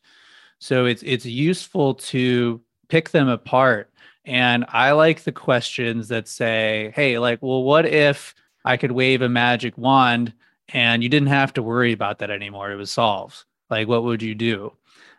[0.60, 3.92] So it's it's useful to pick them apart.
[4.26, 9.22] And I like the questions that say, "Hey, like, well what if I could wave
[9.22, 10.34] a magic wand
[10.70, 12.72] and you didn't have to worry about that anymore.
[12.72, 14.74] It was solved." Like, what would you do?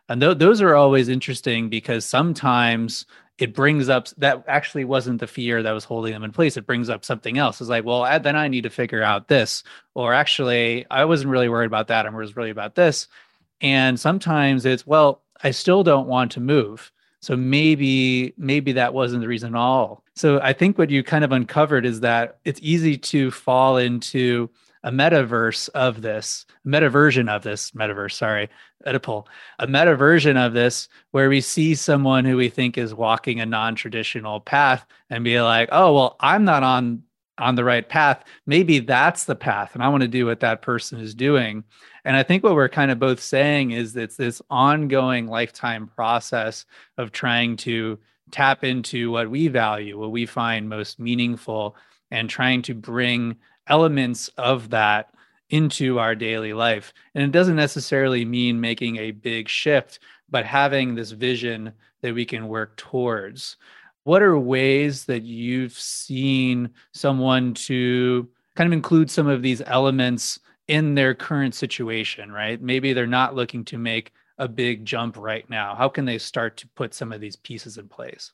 [0.09, 3.07] And th- those are always interesting because sometimes
[3.39, 6.57] it brings up that actually wasn't the fear that was holding them in place.
[6.57, 7.61] It brings up something else.
[7.61, 9.63] It's like, well, then I need to figure out this.
[9.95, 12.07] Or actually, I wasn't really worried about that.
[12.07, 13.09] I was really about this.
[13.61, 16.93] And sometimes it's, well, I still don't want to move.
[17.27, 20.05] So maybe, maybe that wasn't the reason at all.
[20.15, 24.49] So I think what you kind of uncovered is that it's easy to fall into
[24.85, 28.49] a metaverse of this, meta version of this metaverse, sorry,
[28.87, 29.27] Oedipal,
[29.59, 33.47] a meta version of this where we see someone who we think is walking a
[33.47, 37.03] non-traditional path and be like, oh, well, I'm not on
[37.39, 38.25] on the right path.
[38.47, 39.75] Maybe that's the path.
[39.75, 41.65] And I want to do what that person is doing.
[42.05, 46.65] And I think what we're kind of both saying is it's this ongoing lifetime process
[46.99, 47.99] of trying to
[48.31, 51.77] tap into what we value, what we find most meaningful,
[52.11, 55.13] and trying to bring elements of that
[55.51, 56.93] into our daily life.
[57.15, 61.73] And it doesn't necessarily mean making a big shift, but having this vision
[62.03, 63.57] that we can work towards.
[64.07, 70.39] What are ways that you've seen someone to kind of include some of these elements
[70.69, 72.63] in their current situation, right?
[72.63, 75.75] Maybe they're not looking to make a big jump right now.
[75.75, 78.31] How can they start to put some of these pieces in place?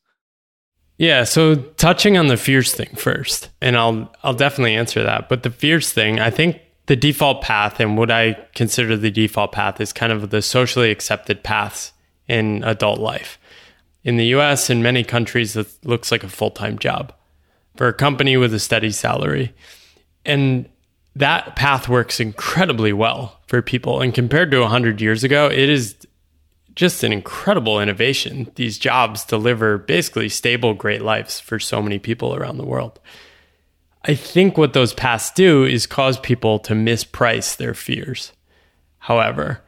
[0.98, 5.30] Yeah, so touching on the fears thing first, and I'll I'll definitely answer that.
[5.30, 9.52] But the fears thing, I think the default path and what I consider the default
[9.52, 11.94] path is kind of the socially accepted paths
[12.28, 13.38] in adult life.
[14.04, 17.12] In the US in many countries it looks like a full-time job
[17.76, 19.54] for a company with a steady salary.
[20.24, 20.68] And
[21.14, 25.96] that path works incredibly well for people and compared to 100 years ago, it is
[26.74, 28.50] just an incredible innovation.
[28.54, 32.98] These jobs deliver basically stable, great lives for so many people around the world.
[34.04, 38.32] I think what those paths do is cause people to misprice their fears.
[38.98, 39.62] However,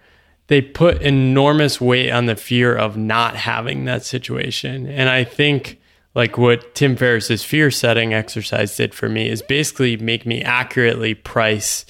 [0.48, 4.86] they put enormous weight on the fear of not having that situation.
[4.86, 5.80] And I think
[6.14, 11.14] like what Tim Ferriss's fear setting exercise did for me is basically make me accurately
[11.14, 11.86] price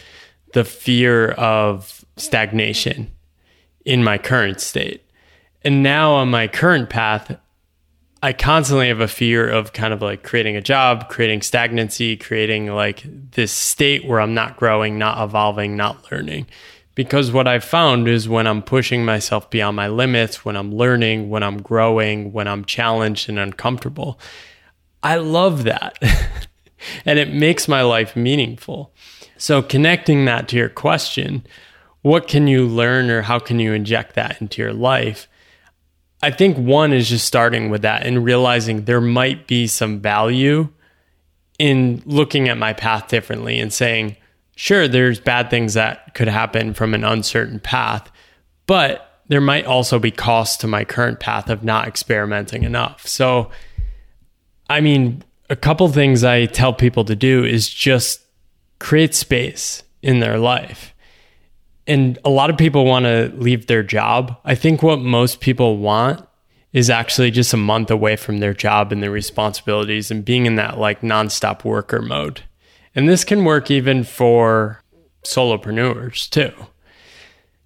[0.53, 3.11] the fear of stagnation
[3.85, 5.05] in my current state.
[5.63, 7.37] And now on my current path,
[8.23, 12.69] I constantly have a fear of kind of like creating a job, creating stagnancy, creating
[12.69, 16.47] like this state where I'm not growing, not evolving, not learning.
[16.95, 21.29] Because what I've found is when I'm pushing myself beyond my limits, when I'm learning,
[21.29, 24.19] when I'm growing, when I'm challenged and uncomfortable,
[25.03, 25.99] I love that.
[27.05, 28.93] and it makes my life meaningful.
[29.37, 31.45] So, connecting that to your question,
[32.03, 35.27] what can you learn or how can you inject that into your life?
[36.23, 40.69] I think one is just starting with that and realizing there might be some value
[41.59, 44.17] in looking at my path differently and saying,
[44.57, 48.11] sure, there's bad things that could happen from an uncertain path,
[48.67, 53.07] but there might also be costs to my current path of not experimenting enough.
[53.07, 53.51] So,
[54.69, 58.21] I mean, a couple things I tell people to do is just
[58.79, 60.95] create space in their life
[61.87, 64.39] And a lot of people want to leave their job.
[64.45, 66.27] I think what most people want
[66.73, 70.57] is actually just a month away from their job and their responsibilities and being in
[70.57, 72.43] that like nonstop worker mode.
[72.95, 74.83] And this can work even for
[75.25, 76.53] solopreneurs too.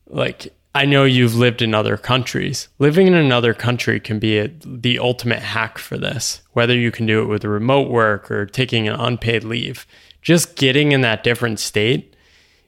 [0.07, 2.69] Like I know you've lived in other countries.
[2.79, 7.07] Living in another country can be a, the ultimate hack for this, whether you can
[7.07, 9.87] do it with remote work or taking an unpaid leave.
[10.23, 12.15] Just getting in that different state.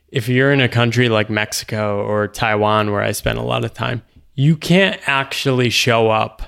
[0.08, 3.74] If you're in a country like Mexico or Taiwan, where I spent a lot of
[3.74, 4.02] time,
[4.34, 6.42] you can't actually show up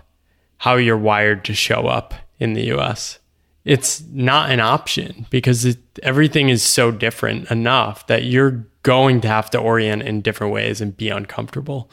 [0.59, 3.19] how you're wired to show up in the US.
[3.65, 9.29] It's not an option because it, everything is so different enough that you're going to
[9.29, 11.91] have to orient in different ways and be uncomfortable.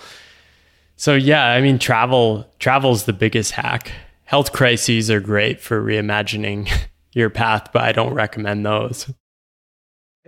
[0.96, 3.92] So yeah, I mean travel travel's the biggest hack.
[4.26, 6.70] Health crises are great for reimagining
[7.14, 9.12] your path, but I don't recommend those.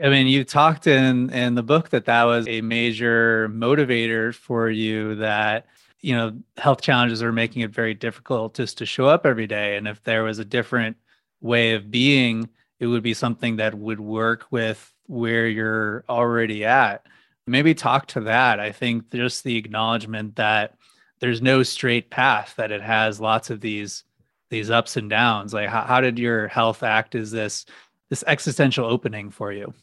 [0.01, 4.69] I mean, you talked in in the book that that was a major motivator for
[4.69, 5.65] you that
[6.01, 9.77] you know health challenges are making it very difficult just to show up every day
[9.77, 10.97] and if there was a different
[11.41, 17.05] way of being it would be something that would work with where you're already at.
[17.45, 18.59] Maybe talk to that.
[18.59, 20.75] I think just the acknowledgement that
[21.19, 24.03] there's no straight path, that it has lots of these
[24.49, 25.53] these ups and downs.
[25.53, 27.65] Like how, how did your health act as this
[28.09, 29.73] this existential opening for you?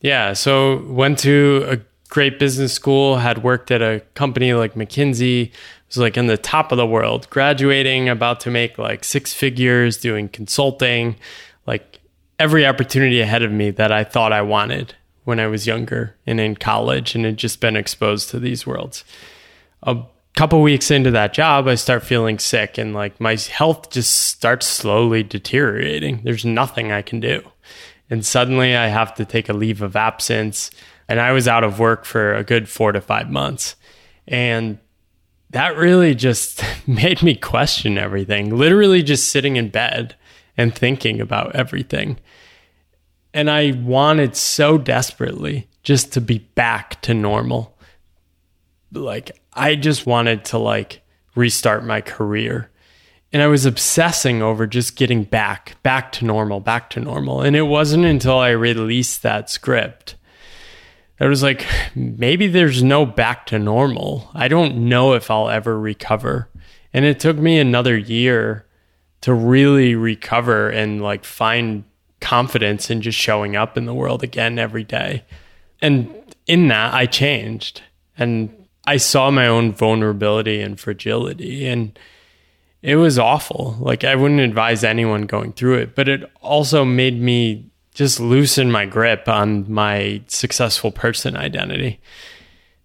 [0.00, 0.32] Yeah.
[0.32, 1.78] So went to a
[2.08, 5.52] great business school, had worked at a company like McKinsey,
[5.88, 9.96] was like in the top of the world, graduating, about to make like six figures,
[9.96, 11.16] doing consulting,
[11.66, 12.00] like
[12.38, 16.40] every opportunity ahead of me that I thought I wanted when I was younger and
[16.40, 19.04] in college and had just been exposed to these worlds.
[19.82, 20.02] A
[20.34, 24.66] couple weeks into that job, I start feeling sick and like my health just starts
[24.66, 26.20] slowly deteriorating.
[26.22, 27.42] There's nothing I can do.
[28.10, 30.70] And suddenly I have to take a leave of absence.
[31.08, 33.76] And I was out of work for a good four to five months.
[34.26, 34.78] And
[35.50, 38.56] that really just made me question everything.
[38.56, 40.14] Literally just sitting in bed
[40.56, 42.18] and thinking about everything.
[43.32, 47.76] And I wanted so desperately just to be back to normal.
[48.92, 51.02] Like, I just wanted to like
[51.34, 52.70] restart my career.
[53.32, 57.42] And I was obsessing over just getting back, back to normal, back to normal.
[57.42, 60.16] And it wasn't until I released that script
[61.20, 64.30] I was like, maybe there's no back to normal.
[64.34, 66.48] I don't know if I'll ever recover.
[66.92, 68.66] And it took me another year
[69.22, 71.84] to really recover and like find
[72.20, 75.24] confidence in just showing up in the world again every day.
[75.82, 76.14] And
[76.46, 77.82] in that, I changed
[78.16, 78.54] and
[78.86, 81.66] I saw my own vulnerability and fragility.
[81.66, 81.98] And
[82.80, 83.76] it was awful.
[83.80, 87.67] Like, I wouldn't advise anyone going through it, but it also made me
[87.98, 91.98] just loosen my grip on my successful person identity.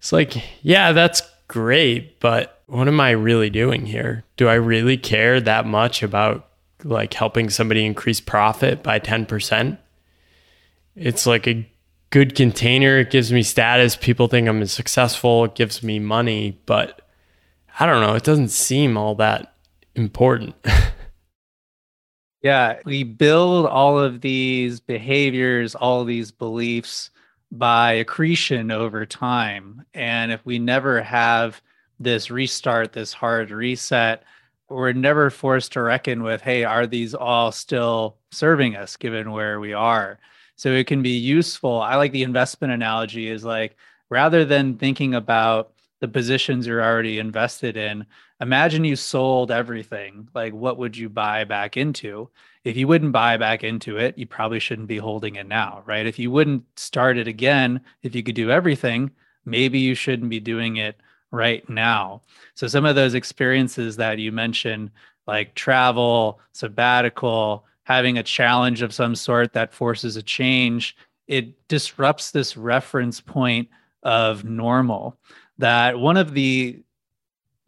[0.00, 4.24] It's like, yeah, that's great, but what am I really doing here?
[4.36, 6.48] Do I really care that much about
[6.82, 9.78] like helping somebody increase profit by 10%?
[10.96, 11.64] It's like a
[12.10, 12.98] good container.
[12.98, 13.94] It gives me status.
[13.94, 15.44] People think I'm successful.
[15.44, 17.02] It gives me money, but
[17.78, 18.16] I don't know.
[18.16, 19.54] It doesn't seem all that
[19.94, 20.56] important.
[22.44, 22.78] yeah.
[22.84, 27.08] We build all of these behaviors, all these beliefs
[27.50, 29.82] by accretion over time.
[29.94, 31.62] And if we never have
[31.98, 34.24] this restart, this hard reset,
[34.68, 39.58] we're never forced to reckon with, hey, are these all still serving us given where
[39.58, 40.18] we are?
[40.56, 41.80] So it can be useful.
[41.80, 43.74] I like the investment analogy is like
[44.10, 48.04] rather than thinking about the positions you're already invested in,
[48.44, 50.28] imagine you sold everything.
[50.34, 52.28] Like, what would you buy back into?
[52.62, 56.06] If you wouldn't buy back into it, you probably shouldn't be holding it now, right?
[56.06, 59.10] If you wouldn't start it again, if you could do everything,
[59.44, 62.22] maybe you shouldn't be doing it right now.
[62.54, 64.90] So some of those experiences that you mentioned,
[65.26, 72.30] like travel, sabbatical, having a challenge of some sort that forces a change, it disrupts
[72.30, 73.68] this reference point
[74.02, 75.18] of normal.
[75.58, 76.82] That one of the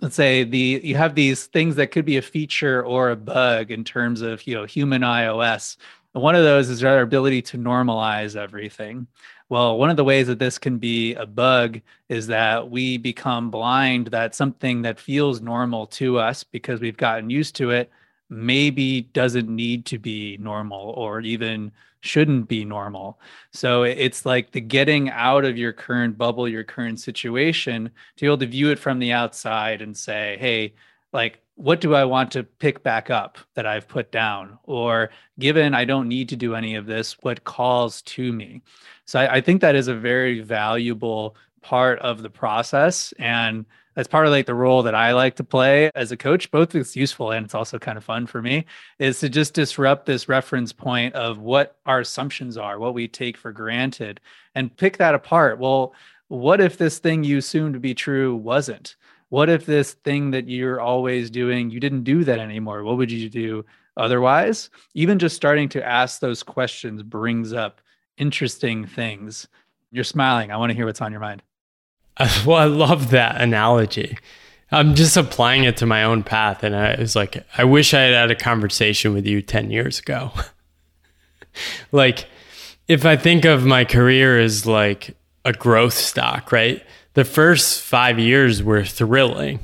[0.00, 3.70] let's say the you have these things that could be a feature or a bug
[3.70, 5.76] in terms of you know human iOS.
[6.14, 9.06] And one of those is our ability to normalize everything.
[9.48, 13.50] Well, one of the ways that this can be a bug is that we become
[13.50, 17.90] blind that something that feels normal to us because we've gotten used to it
[18.28, 21.70] maybe doesn't need to be normal or even
[22.06, 23.20] shouldn't be normal.
[23.52, 28.26] So it's like the getting out of your current bubble, your current situation, to be
[28.26, 30.74] able to view it from the outside and say, hey,
[31.12, 34.58] like what do I want to pick back up that I've put down?
[34.64, 38.62] Or given I don't need to do any of this, what calls to me?
[39.06, 43.12] So I, I think that is a very valuable part of the process.
[43.18, 43.64] And
[43.96, 46.50] that's part of like the role that I like to play as a coach.
[46.50, 48.66] Both it's useful and it's also kind of fun for me
[48.98, 53.38] is to just disrupt this reference point of what our assumptions are, what we take
[53.38, 54.20] for granted,
[54.54, 55.58] and pick that apart.
[55.58, 55.94] Well,
[56.28, 58.96] what if this thing you assumed to be true wasn't?
[59.30, 62.84] What if this thing that you're always doing, you didn't do that anymore?
[62.84, 63.64] What would you do
[63.96, 64.68] otherwise?
[64.94, 67.80] Even just starting to ask those questions brings up
[68.18, 69.48] interesting things.
[69.90, 70.50] You're smiling.
[70.50, 71.42] I want to hear what's on your mind.
[72.46, 74.18] Well, I love that analogy.
[74.72, 76.64] I'm just applying it to my own path.
[76.64, 79.98] And I was like, I wish I had had a conversation with you 10 years
[79.98, 80.32] ago.
[81.92, 82.26] like,
[82.88, 86.82] if I think of my career as like a growth stock, right?
[87.14, 89.60] The first five years were thrilling.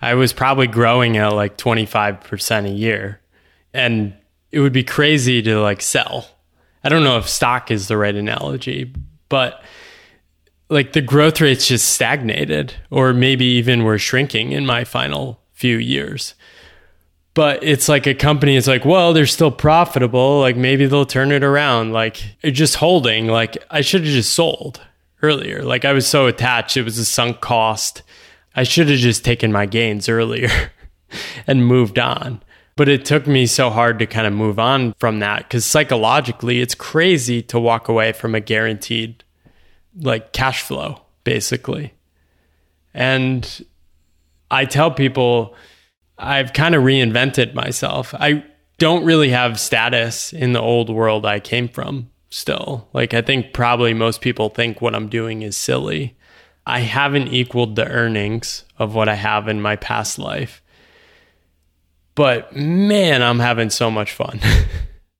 [0.00, 3.20] I was probably growing at like 25% a year.
[3.74, 4.14] And
[4.52, 6.28] it would be crazy to like sell.
[6.84, 8.92] I don't know if stock is the right analogy,
[9.28, 9.62] but
[10.68, 15.76] like the growth rates just stagnated or maybe even were shrinking in my final few
[15.76, 16.34] years.
[17.34, 20.40] But it's like a company is like, well, they're still profitable.
[20.40, 21.92] Like maybe they'll turn it around.
[21.92, 24.80] Like just holding, like I should have just sold
[25.22, 25.62] earlier.
[25.62, 28.02] Like I was so attached, it was a sunk cost.
[28.54, 30.50] I should have just taken my gains earlier
[31.46, 32.42] and moved on.
[32.74, 36.60] But it took me so hard to kind of move on from that because psychologically,
[36.60, 39.24] it's crazy to walk away from a guaranteed
[39.98, 41.92] like cash flow, basically.
[42.94, 43.64] And
[44.50, 45.54] I tell people
[46.18, 48.14] I've kind of reinvented myself.
[48.14, 48.44] I
[48.78, 52.88] don't really have status in the old world I came from still.
[52.92, 56.16] Like, I think probably most people think what I'm doing is silly.
[56.66, 60.62] I haven't equaled the earnings of what I have in my past life.
[62.14, 64.40] But man, I'm having so much fun.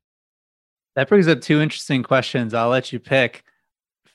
[0.97, 2.55] that brings up two interesting questions.
[2.55, 3.45] I'll let you pick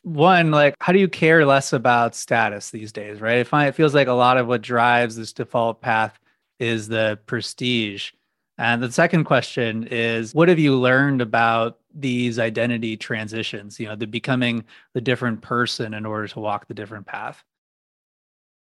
[0.04, 3.46] one like how do you care less about status these days right?
[3.46, 6.20] Find it feels like a lot of what drives this default path
[6.60, 8.12] is the prestige.
[8.58, 13.96] And the second question is what have you learned about these identity transitions you know
[13.98, 17.44] the becoming the different person in order to walk the different path?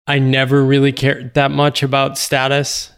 [0.07, 2.91] I never really cared that much about status.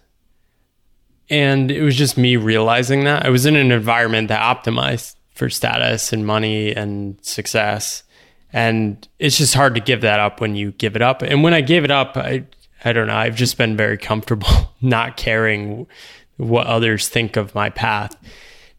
[1.30, 3.26] And it was just me realizing that.
[3.26, 8.04] I was in an environment that optimized for status and money and success
[8.54, 11.22] and it's just hard to give that up when you give it up.
[11.22, 12.46] And when I gave it up, I
[12.84, 15.88] I don't know, I've just been very comfortable not caring
[16.38, 18.16] what others think of my path.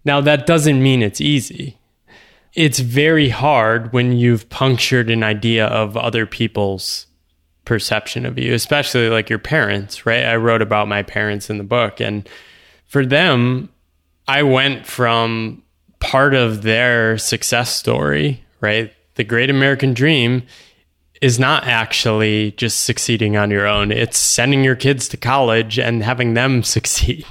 [0.04, 1.78] Now that doesn't mean it's easy.
[2.54, 7.06] It's very hard when you've punctured an idea of other people's
[7.64, 10.24] perception of you, especially like your parents, right?
[10.24, 12.28] I wrote about my parents in the book and
[12.86, 13.68] for them,
[14.26, 15.62] I went from
[16.00, 18.92] part of their success story, right?
[19.18, 20.44] The great American dream
[21.20, 23.90] is not actually just succeeding on your own.
[23.90, 27.26] It's sending your kids to college and having them succeed.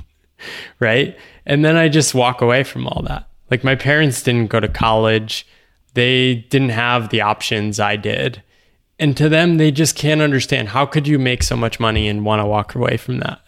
[0.79, 1.17] right.
[1.45, 3.27] And then I just walk away from all that.
[3.49, 5.47] Like my parents didn't go to college,
[5.93, 8.43] they didn't have the options I did.
[8.99, 12.25] And to them, they just can't understand how could you make so much money and
[12.25, 13.39] want to walk away from that?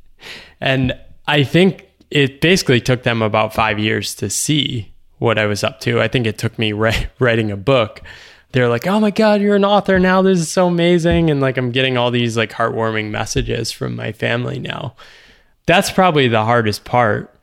[0.60, 5.64] and I think it basically took them about five years to see what I was
[5.64, 6.00] up to.
[6.00, 6.72] I think it took me
[7.18, 8.02] writing a book.
[8.52, 10.22] They're like, "Oh my god, you're an author now.
[10.22, 14.12] This is so amazing." And like I'm getting all these like heartwarming messages from my
[14.12, 14.94] family now.
[15.66, 17.34] That's probably the hardest part.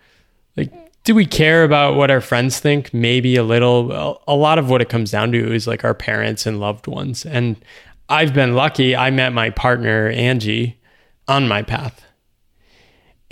[0.56, 0.72] Like
[1.04, 2.94] do we care about what our friends think?
[2.94, 4.22] Maybe a little.
[4.28, 7.26] A lot of what it comes down to is like our parents and loved ones.
[7.26, 7.58] And
[8.08, 8.96] I've been lucky.
[8.96, 10.80] I met my partner, Angie,
[11.28, 12.06] on my path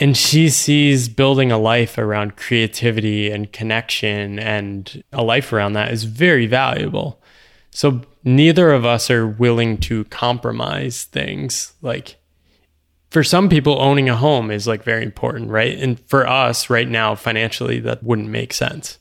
[0.01, 5.91] and she sees building a life around creativity and connection and a life around that
[5.91, 7.21] is very valuable.
[7.69, 11.73] So neither of us are willing to compromise things.
[11.83, 12.15] Like
[13.11, 15.77] for some people owning a home is like very important, right?
[15.77, 18.97] And for us right now financially that wouldn't make sense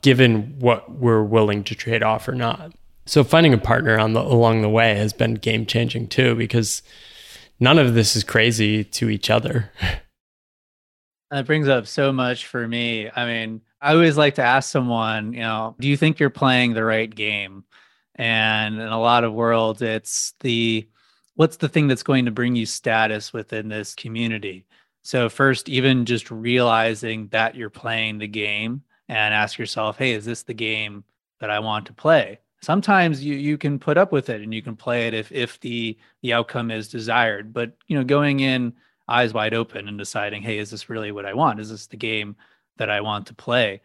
[0.00, 2.72] given what we're willing to trade off or not.
[3.04, 6.82] So finding a partner on the along the way has been game changing too because
[7.58, 9.72] none of this is crazy to each other.
[11.30, 13.08] That brings up so much for me.
[13.14, 16.74] I mean, I always like to ask someone, you know, do you think you're playing
[16.74, 17.64] the right game?
[18.16, 20.88] And in a lot of worlds, it's the
[21.36, 24.66] what's the thing that's going to bring you status within this community?
[25.02, 30.24] So, first, even just realizing that you're playing the game and ask yourself, hey, is
[30.24, 31.04] this the game
[31.40, 32.40] that I want to play?
[32.60, 35.60] Sometimes you you can put up with it and you can play it if if
[35.60, 37.52] the the outcome is desired.
[37.52, 38.74] But you know, going in
[39.10, 41.60] eyes wide open and deciding, hey, is this really what I want?
[41.60, 42.36] Is this the game
[42.76, 43.82] that I want to play?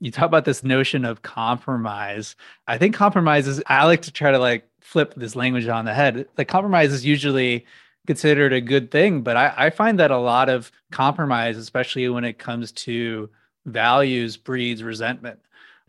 [0.00, 2.36] You talk about this notion of compromise.
[2.66, 5.94] I think compromise is, I like to try to like flip this language on the
[5.94, 6.28] head.
[6.36, 7.64] Like compromise is usually
[8.06, 12.24] considered a good thing, but I, I find that a lot of compromise, especially when
[12.24, 13.30] it comes to
[13.64, 15.40] values, breeds resentment.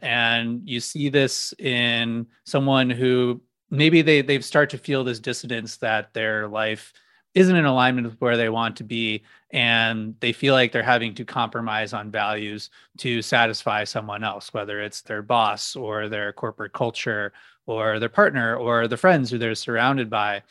[0.01, 5.77] And you see this in someone who maybe they they've start to feel this dissonance
[5.77, 6.93] that their life
[7.37, 11.13] isn't in alignment with where they want to be and they feel like they're having
[11.13, 16.73] to compromise on values to satisfy someone else whether it's their boss or their corporate
[16.73, 17.31] culture
[17.67, 20.41] or their partner or the friends who they're surrounded by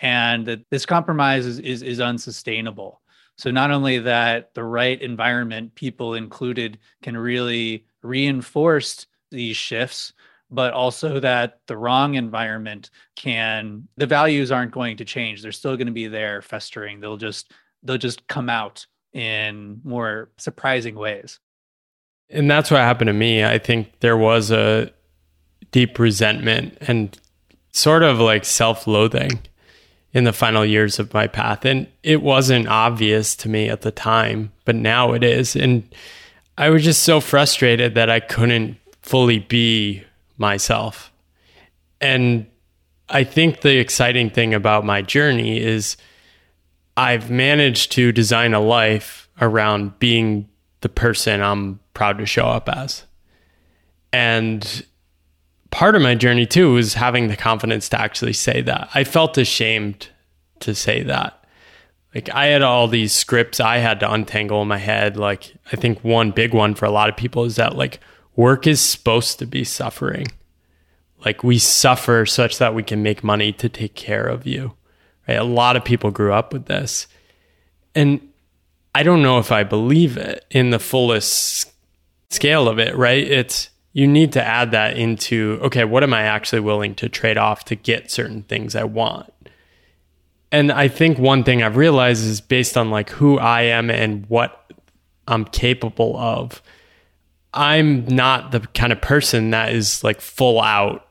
[0.00, 3.00] and that this compromise is, is, is unsustainable.
[3.36, 10.12] So not only that the right environment people included can really reinforce these shifts
[10.52, 15.42] but also that the wrong environment can the values aren't going to change.
[15.42, 17.00] They're still going to be there festering.
[17.00, 21.40] They'll just they'll just come out in more surprising ways.
[22.30, 23.44] And that's what happened to me.
[23.44, 24.90] I think there was a
[25.70, 27.18] deep resentment and
[27.72, 29.40] sort of like self-loathing
[30.12, 31.64] in the final years of my path.
[31.64, 35.56] And it wasn't obvious to me at the time but now it is.
[35.56, 35.82] And
[36.58, 40.04] i was just so frustrated that i couldn't fully be
[40.36, 41.12] myself.
[42.00, 42.46] And
[43.08, 45.96] I think the exciting thing about my journey is
[46.96, 50.48] I've managed to design a life around being
[50.80, 53.04] the person I'm proud to show up as.
[54.12, 54.84] And
[55.70, 58.88] part of my journey too was having the confidence to actually say that.
[58.94, 60.08] I felt ashamed
[60.60, 61.38] to say that.
[62.14, 65.16] Like I had all these scripts I had to untangle in my head.
[65.16, 68.00] Like I think one big one for a lot of people is that like
[68.36, 70.28] work is supposed to be suffering.
[71.24, 74.74] Like we suffer such that we can make money to take care of you.
[75.28, 75.34] Right?
[75.34, 77.06] A lot of people grew up with this.
[77.94, 78.28] And
[78.94, 81.70] I don't know if I believe it in the fullest
[82.30, 83.26] scale of it, right?
[83.26, 87.38] It's you need to add that into okay, what am I actually willing to trade
[87.38, 89.32] off to get certain things I want?
[90.50, 94.26] And I think one thing I've realized is based on like who I am and
[94.26, 94.70] what
[95.26, 96.62] I'm capable of
[97.54, 101.06] I'm not the kind of person that is like full out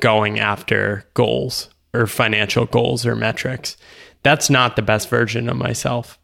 [0.00, 3.76] going after goals or financial goals or metrics.
[4.22, 6.18] That's not the best version of myself.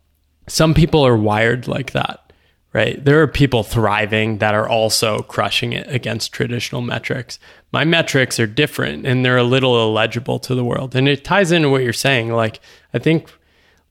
[0.46, 2.32] Some people are wired like that,
[2.72, 3.02] right?
[3.04, 7.38] There are people thriving that are also crushing it against traditional metrics.
[7.72, 10.94] My metrics are different and they're a little illegible to the world.
[10.94, 12.32] And it ties into what you're saying.
[12.32, 12.60] Like,
[12.94, 13.32] I think,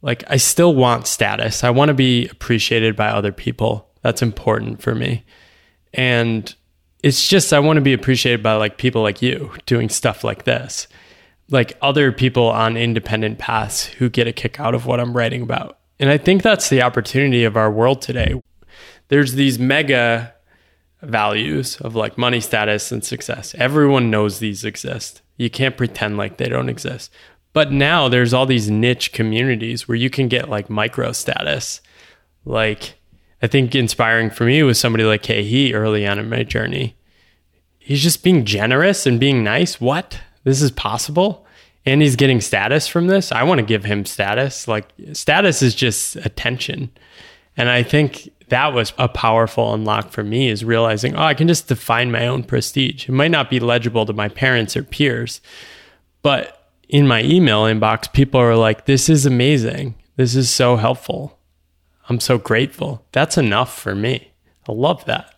[0.02, 1.64] like, I still want status.
[1.64, 3.90] I want to be appreciated by other people.
[4.02, 5.26] That's important for me.
[5.96, 6.54] And
[7.02, 10.44] it's just I want to be appreciated by like people like you doing stuff like
[10.44, 10.88] this.
[11.50, 15.42] Like other people on independent paths who get a kick out of what I'm writing
[15.42, 15.80] about.
[16.00, 18.42] And I think that's the opportunity of our world today.
[19.08, 20.34] There's these mega
[21.02, 23.56] values of like money status and success.
[23.58, 25.22] Everyone knows these exist.
[25.38, 27.12] You can't pretend like they don't exist.
[27.54, 31.82] But now there's all these niche communities where you can get like micro status.
[32.44, 32.96] Like
[33.46, 36.96] I think inspiring for me was somebody like He early on in my journey.
[37.78, 39.80] He's just being generous and being nice.
[39.80, 40.20] What?
[40.46, 41.46] This is possible?
[41.86, 43.32] And he's getting status from this.
[43.32, 44.68] I want to give him status.
[44.68, 46.90] Like, status is just attention.
[47.56, 51.48] And I think that was a powerful unlock for me is realizing, oh, I can
[51.48, 53.08] just define my own prestige.
[53.08, 55.40] It might not be legible to my parents or peers,
[56.24, 59.94] but in my email inbox, people are like, this is amazing.
[60.16, 61.38] This is so helpful.
[62.08, 63.06] I'm so grateful.
[63.12, 64.32] That's enough for me.
[64.68, 65.34] I love that.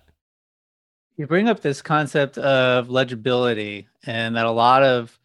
[1.15, 5.17] You bring up this concept of legibility and that a lot of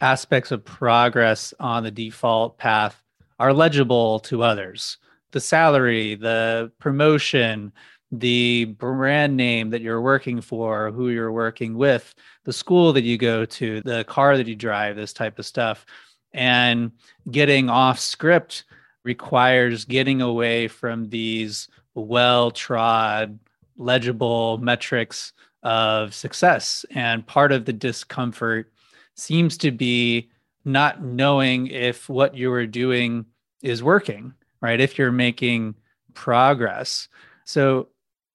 [0.00, 3.02] aspects of progress on the default path
[3.38, 4.98] are legible to others.
[5.32, 7.72] The salary, the promotion,
[8.12, 12.14] the brand name that you're working for, who you're working with,
[12.44, 15.84] the school that you go to, the car that you drive, this type of stuff.
[16.32, 16.92] And
[17.30, 18.64] getting off script
[19.04, 23.38] requires getting away from these well trod,
[23.76, 25.32] legible metrics
[25.62, 26.84] of success.
[26.90, 28.72] And part of the discomfort
[29.14, 30.30] seems to be
[30.64, 33.26] not knowing if what you are doing
[33.62, 34.80] is working, right?
[34.80, 35.74] If you're making
[36.14, 37.08] progress.
[37.44, 37.88] So,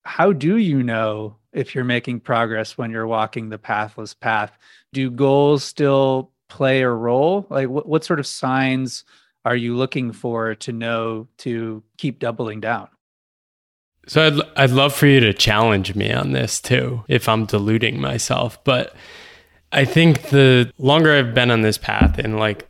[0.03, 4.57] how do you know if you're making progress when you're walking the pathless path?
[4.93, 7.45] Do goals still play a role?
[7.49, 9.03] Like, what, what sort of signs
[9.45, 12.89] are you looking for to know to keep doubling down?
[14.07, 18.01] So I'd I'd love for you to challenge me on this too if I'm deluding
[18.01, 18.95] myself, but
[19.71, 22.67] I think the longer I've been on this path and like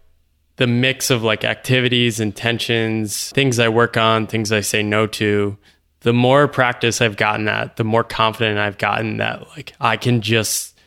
[0.58, 5.58] the mix of like activities, intentions, things I work on, things I say no to,
[6.02, 10.22] the more practice I've gotten at, the more confident I've gotten that like I can
[10.22, 10.78] just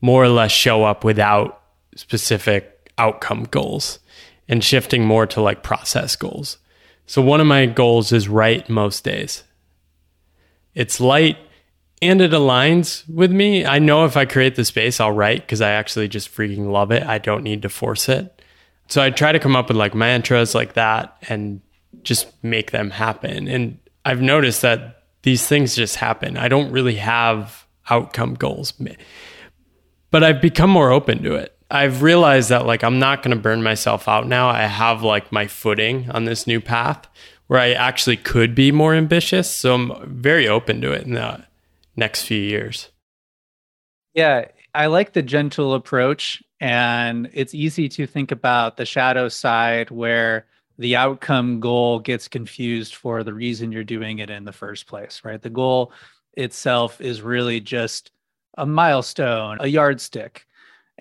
[0.00, 1.62] more or less show up without
[1.94, 3.98] specific outcome goals
[4.52, 6.58] and shifting more to like process goals.
[7.06, 9.44] So one of my goals is write most days.
[10.74, 11.38] It's light
[12.02, 13.64] and it aligns with me.
[13.64, 16.92] I know if I create the space, I'll write because I actually just freaking love
[16.92, 17.02] it.
[17.02, 18.42] I don't need to force it.
[18.88, 21.62] So I try to come up with like mantras like that and
[22.02, 23.48] just make them happen.
[23.48, 26.36] And I've noticed that these things just happen.
[26.36, 28.74] I don't really have outcome goals,
[30.10, 31.56] but I've become more open to it.
[31.72, 34.48] I've realized that like I'm not going to burn myself out now.
[34.48, 37.08] I have like my footing on this new path
[37.46, 39.50] where I actually could be more ambitious.
[39.50, 41.44] So I'm very open to it in the
[41.96, 42.90] next few years.
[44.14, 46.42] Yeah, I like the gentle approach.
[46.60, 50.46] And it's easy to think about the shadow side where
[50.78, 55.22] the outcome goal gets confused for the reason you're doing it in the first place,
[55.24, 55.40] right?
[55.40, 55.92] The goal
[56.34, 58.10] itself is really just
[58.58, 60.46] a milestone, a yardstick.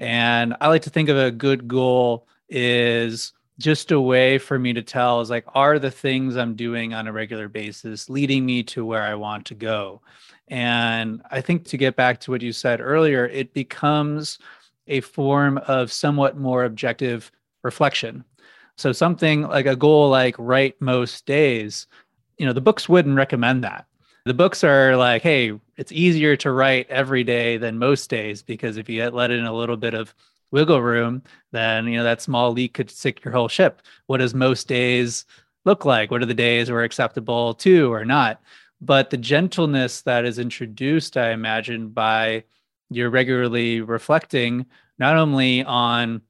[0.02, 4.74] And I like to think of a good goal is just a way for me
[4.74, 8.64] to tell is like are the things i'm doing on a regular basis leading me
[8.64, 10.02] to where i want to go?
[10.48, 14.40] And i think to get back to what you said earlier it becomes
[14.88, 17.32] a form of somewhat more objective
[17.62, 18.26] reflection.
[18.78, 21.86] So something like a goal like write most days
[22.40, 23.86] you know the books wouldn't recommend that
[24.26, 28.78] the books are like hey it's easier to write every day than most days because
[28.78, 30.14] if you let in a little bit of
[30.52, 33.82] wiggle room, then you know that small leak could sink your whole ship.
[34.06, 35.26] What does most days
[35.66, 36.12] look like?
[36.12, 38.42] What are the days where acceptable to or not?
[38.82, 42.44] But the gentleness that is introduced, I imagine, by
[42.90, 44.66] you're regularly reflecting
[45.00, 46.22] not only on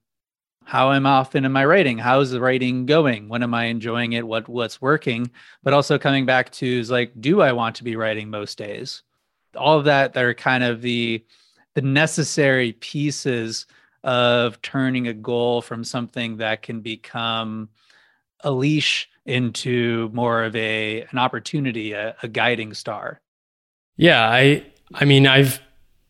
[0.64, 1.98] how am I often in my writing?
[1.98, 3.28] How's the writing going?
[3.28, 4.26] When am I enjoying it?
[4.26, 5.30] What what's working?
[5.64, 9.04] But also coming back to is like, do I want to be writing most days?
[9.56, 11.24] All of that that are kind of the
[11.74, 13.66] the necessary pieces
[14.04, 17.70] of turning a goal from something that can become
[18.42, 23.22] a leash into more of a an opportunity, a, a guiding star.
[23.98, 25.60] Yeah, I I mean I've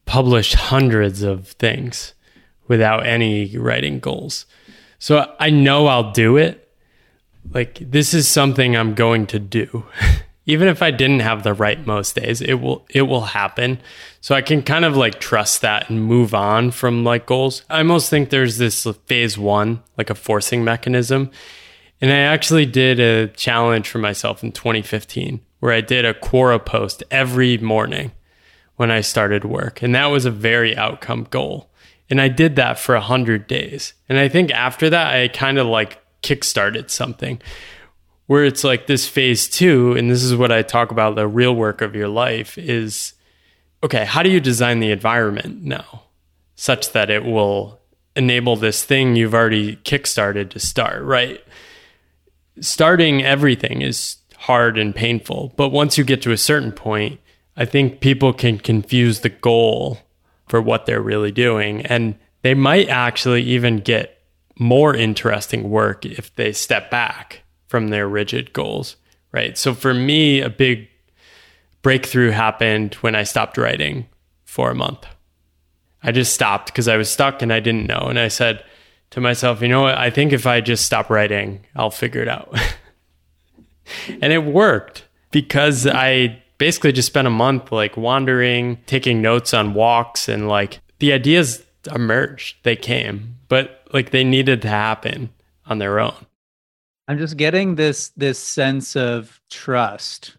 [0.06, 2.14] published hundreds of things
[2.72, 4.46] without any writing goals.
[4.98, 6.70] So I know I'll do it.
[7.54, 9.84] Like this is something I'm going to do.
[10.46, 13.82] even if I didn't have the right most days, it will it will happen.
[14.22, 17.64] So I can kind of like trust that and move on from like goals.
[17.70, 21.30] I almost think there's this phase 1, like a forcing mechanism.
[22.00, 26.66] And I actually did a challenge for myself in 2015 where I did a Quora
[26.66, 28.14] post every morning
[28.78, 29.82] when I started work.
[29.82, 31.71] And that was a very outcome goal.
[32.12, 33.93] And I did that for 100 days.
[34.09, 37.41] And I think after that I kind of like kickstarted something
[38.28, 41.55] where it's like this phase two, and this is what I talk about the real
[41.55, 43.14] work of your life is
[43.84, 46.03] okay, how do you design the environment now
[46.55, 47.80] such that it will
[48.16, 51.43] enable this thing you've already kickstarted to start, right?
[52.59, 57.20] Starting everything is hard and painful, but once you get to a certain point,
[57.57, 59.97] I think people can confuse the goal
[60.52, 61.86] for what they're really doing.
[61.86, 64.22] And they might actually even get
[64.60, 68.97] more interesting work if they step back from their rigid goals,
[69.32, 69.58] right?
[69.58, 70.89] So for me, a big
[71.82, 74.10] breakthrough happened when I stopped writing
[74.43, 75.08] for a month.
[76.04, 78.08] I just stopped because I was stuck and I didn't know.
[78.10, 78.62] And I said
[79.12, 79.97] to myself, you know what?
[79.97, 82.60] I think if I just stop writing, I'll figure it out.
[84.22, 89.74] and it worked because I basically just spent a month like wandering, taking notes on
[89.74, 92.57] walks, and like the ideas emerged.
[92.62, 95.32] They came, but like they needed to happen
[95.66, 96.28] on their own.
[97.07, 100.38] I'm just getting this this sense of trust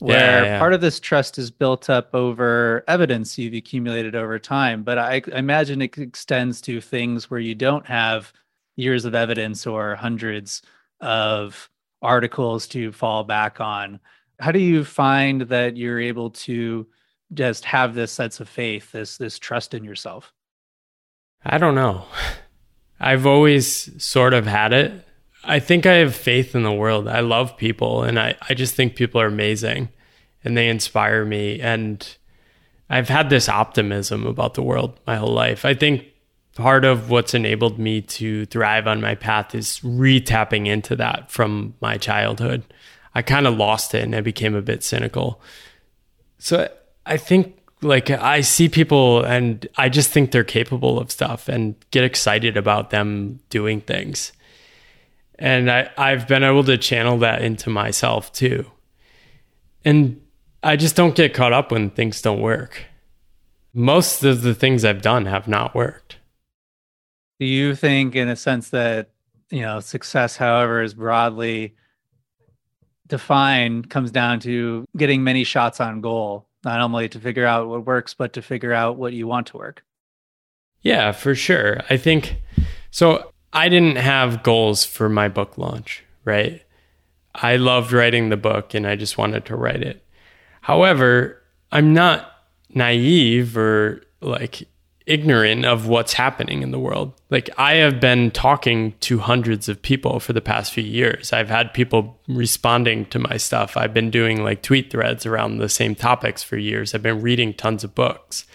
[0.00, 0.58] where yeah, yeah.
[0.58, 5.22] part of this trust is built up over evidence you've accumulated over time but I,
[5.32, 8.32] I, imagine it extends to things where you don't have
[8.74, 10.62] years of evidence or hundreds
[11.00, 11.70] of
[12.02, 14.00] articles to fall back on
[14.40, 16.86] how do you find that you're able to
[17.32, 20.32] just have this sense of faith this this trust in yourself
[21.44, 22.04] i don't know
[23.00, 25.04] i've always sort of had it
[25.46, 27.08] I think I have faith in the world.
[27.08, 29.90] I love people and I, I just think people are amazing
[30.42, 31.60] and they inspire me.
[31.60, 32.16] And
[32.88, 35.64] I've had this optimism about the world my whole life.
[35.64, 36.06] I think
[36.54, 41.74] part of what's enabled me to thrive on my path is retapping into that from
[41.80, 42.62] my childhood.
[43.14, 45.40] I kind of lost it and I became a bit cynical.
[46.38, 46.68] So
[47.06, 51.74] I think like I see people and I just think they're capable of stuff and
[51.90, 54.32] get excited about them doing things
[55.38, 58.70] And I, I've been able to channel that into myself too.
[59.84, 60.20] And
[60.62, 62.86] I just don't get caught up when things don't work.
[63.74, 66.18] Most of the things I've done have not worked.
[67.40, 69.10] Do you think, in a sense, that,
[69.50, 71.74] you know, success, however, is broadly
[73.14, 77.86] defined, comes down to getting many shots on goal, not only to figure out what
[77.86, 79.84] works, but to figure out what you want to work?
[80.82, 81.80] Yeah, for sure.
[81.88, 82.42] I think
[82.90, 83.30] so.
[83.52, 86.60] I didn't have goals for my book launch, right?
[87.36, 90.04] I loved writing the book and I just wanted to write it.
[90.62, 91.40] However,
[91.70, 92.32] I'm not
[92.70, 94.66] naive or like
[95.06, 97.12] ignorant of what's happening in the world.
[97.30, 101.32] Like I have been talking to hundreds of people for the past few years.
[101.32, 103.76] I've had people responding to my stuff.
[103.76, 106.94] I've been doing like tweet threads around the same topics for years.
[106.94, 108.46] I've been reading tons of books.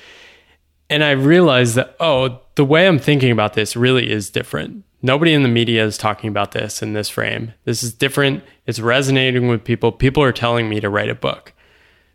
[0.89, 4.83] And I realized that oh, the way I'm thinking about this really is different.
[5.01, 7.53] Nobody in the media is talking about this in this frame.
[7.63, 8.43] This is different.
[8.65, 9.91] It's resonating with people.
[9.91, 11.53] People are telling me to write a book.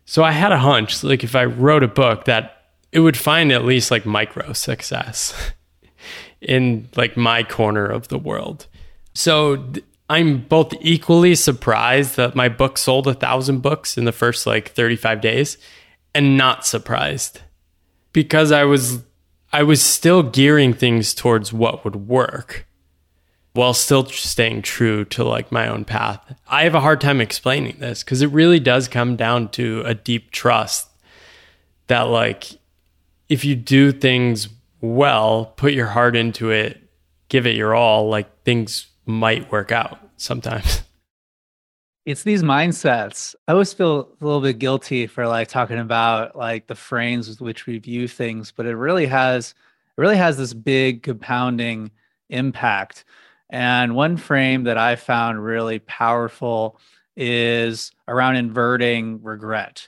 [0.05, 2.54] So I had a hunch like if I wrote a book that
[2.91, 5.51] it would find at least like micro success
[6.41, 8.67] in like my corner of the world.
[9.13, 9.65] So
[10.09, 14.71] I'm both equally surprised that my book sold a thousand books in the first like
[14.71, 15.57] 35 days
[16.13, 17.41] and not surprised
[18.13, 18.99] because I was
[19.51, 22.67] I was still gearing things towards what would work
[23.53, 26.19] while still staying true to like my own path.
[26.47, 29.93] I have a hard time explaining this because it really does come down to a
[29.93, 30.89] deep trust
[31.87, 32.59] that like
[33.29, 34.49] if you do things
[34.81, 36.81] well, put your heart into it,
[37.29, 40.81] give it your all, like things might work out sometimes.
[42.05, 43.33] It's these mindsets.
[43.47, 47.41] I always feel a little bit guilty for like talking about like the frames with
[47.41, 49.55] which we view things, but it really has
[49.97, 51.89] it really has this big compounding
[52.29, 53.05] impact.
[53.49, 56.79] And one frame that I found really powerful
[57.17, 59.87] is around inverting regret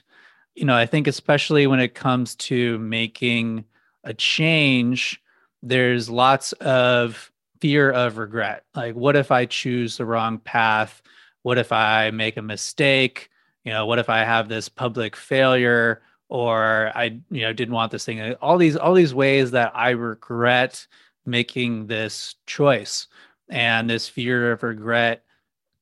[0.58, 3.64] you know, I think especially when it comes to making
[4.02, 5.22] a change,
[5.62, 7.30] there's lots of
[7.60, 8.64] fear of regret.
[8.74, 11.00] Like, what if I choose the wrong path?
[11.42, 13.30] What if I make a mistake?
[13.64, 17.92] You know, what if I have this public failure or I, you know, didn't want
[17.92, 18.34] this thing?
[18.34, 20.88] All these, all these ways that I regret
[21.24, 23.06] making this choice
[23.48, 25.22] and this fear of regret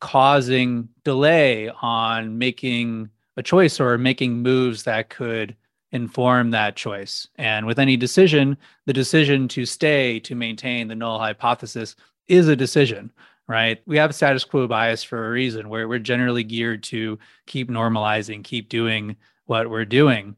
[0.00, 5.56] causing delay on making a choice or making moves that could
[5.92, 7.28] inform that choice.
[7.36, 8.56] And with any decision,
[8.86, 11.96] the decision to stay, to maintain the null hypothesis
[12.28, 13.12] is a decision,
[13.46, 13.80] right?
[13.86, 18.42] We have status quo bias for a reason where we're generally geared to keep normalizing,
[18.42, 19.16] keep doing
[19.46, 20.36] what we're doing.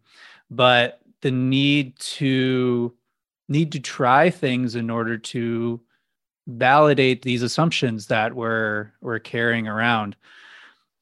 [0.50, 2.94] But the need to
[3.48, 5.80] need to try things in order to
[6.46, 10.16] validate these assumptions that we're we're carrying around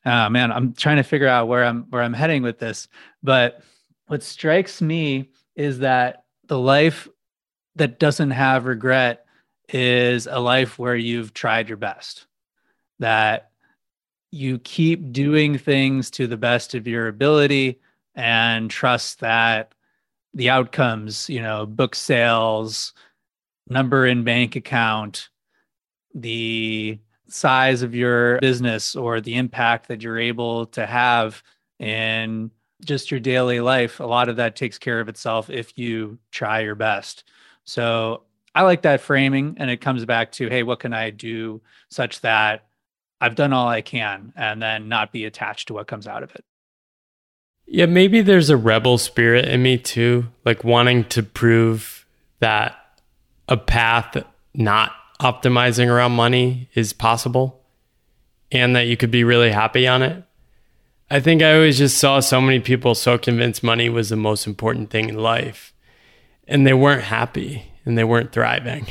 [0.07, 2.89] oh man, I'm trying to figure out where I'm where I'm heading with this.
[3.23, 3.63] But
[4.07, 7.09] what strikes me is that the life
[7.75, 9.27] that doesn't have regret
[9.69, 12.27] is a life where you've tried your best.
[13.01, 13.51] That
[14.31, 17.81] you keep doing things to the best of your ability
[18.15, 19.73] and trust that
[20.35, 22.93] the outcomes, you know, book sales,
[23.69, 25.31] number in bank account,
[26.15, 26.99] the
[27.29, 31.43] size of your business or the impact that you're able to have
[31.79, 32.51] in
[32.85, 36.61] just your daily life, a lot of that takes care of itself if you try
[36.61, 37.25] your best.
[37.65, 38.23] So
[38.55, 39.57] I like that framing.
[39.59, 41.61] And it comes back to, hey, what can I do
[41.91, 42.67] such that
[43.21, 46.35] I've done all I can and then not be attached to what comes out of
[46.35, 46.45] it?
[47.67, 52.07] Yeah, maybe there's a rebel spirit in me too, like wanting to prove
[52.39, 52.77] that
[53.49, 54.17] a path
[54.55, 57.63] not optimizing around money is possible
[58.53, 60.23] and that you could be really happy on it.
[61.11, 64.47] I think I always just saw so many people so convinced money was the most
[64.47, 65.73] important thing in life
[66.49, 68.87] and they weren't happy and they weren't thriving.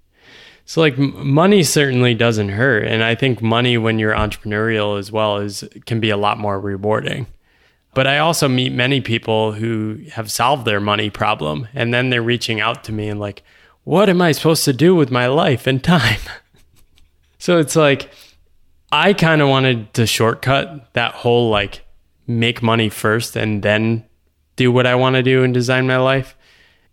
[0.64, 5.38] so like money certainly doesn't hurt and I think money when you're entrepreneurial as well
[5.38, 7.26] is can be a lot more rewarding.
[7.94, 12.22] But I also meet many people who have solved their money problem and then they're
[12.22, 13.42] reaching out to me and like
[13.88, 16.20] what am I supposed to do with my life and time?
[17.38, 18.10] so it's like,
[18.92, 21.86] I kind of wanted to shortcut that whole like
[22.26, 24.04] make money first and then
[24.56, 26.36] do what I want to do and design my life.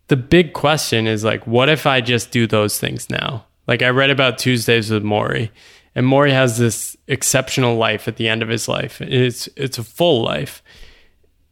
[0.08, 3.44] The big question is like, what if I just do those things now?
[3.66, 5.50] Like I read about Tuesdays with Morrie,
[5.94, 9.02] and Morrie has this exceptional life at the end of his life.
[9.02, 10.62] It's it's a full life.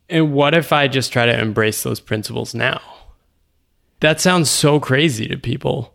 [0.09, 2.81] And what if I just try to embrace those principles now?
[4.05, 5.95] That sounds so crazy to people.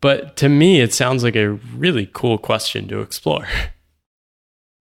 [0.00, 3.46] But to me, it sounds like a really cool question to explore.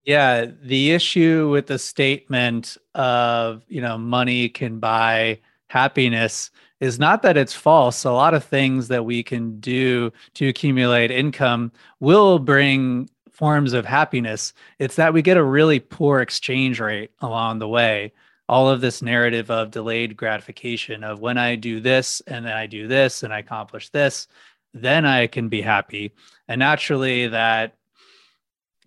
[0.04, 7.24] Yeah, the issue with the statement of, you know, money can buy happiness is not
[7.24, 8.04] that it's false.
[8.04, 13.88] A lot of things that we can do to accumulate income will bring forms of
[13.88, 14.54] happiness.
[14.78, 18.14] It's that we get a really poor exchange rate along the way.
[18.48, 22.68] All of this narrative of delayed gratification of when I do this and then I
[22.68, 24.28] do this and I accomplish this,
[24.74, 26.12] then I can be happy.
[26.48, 27.76] And naturally, that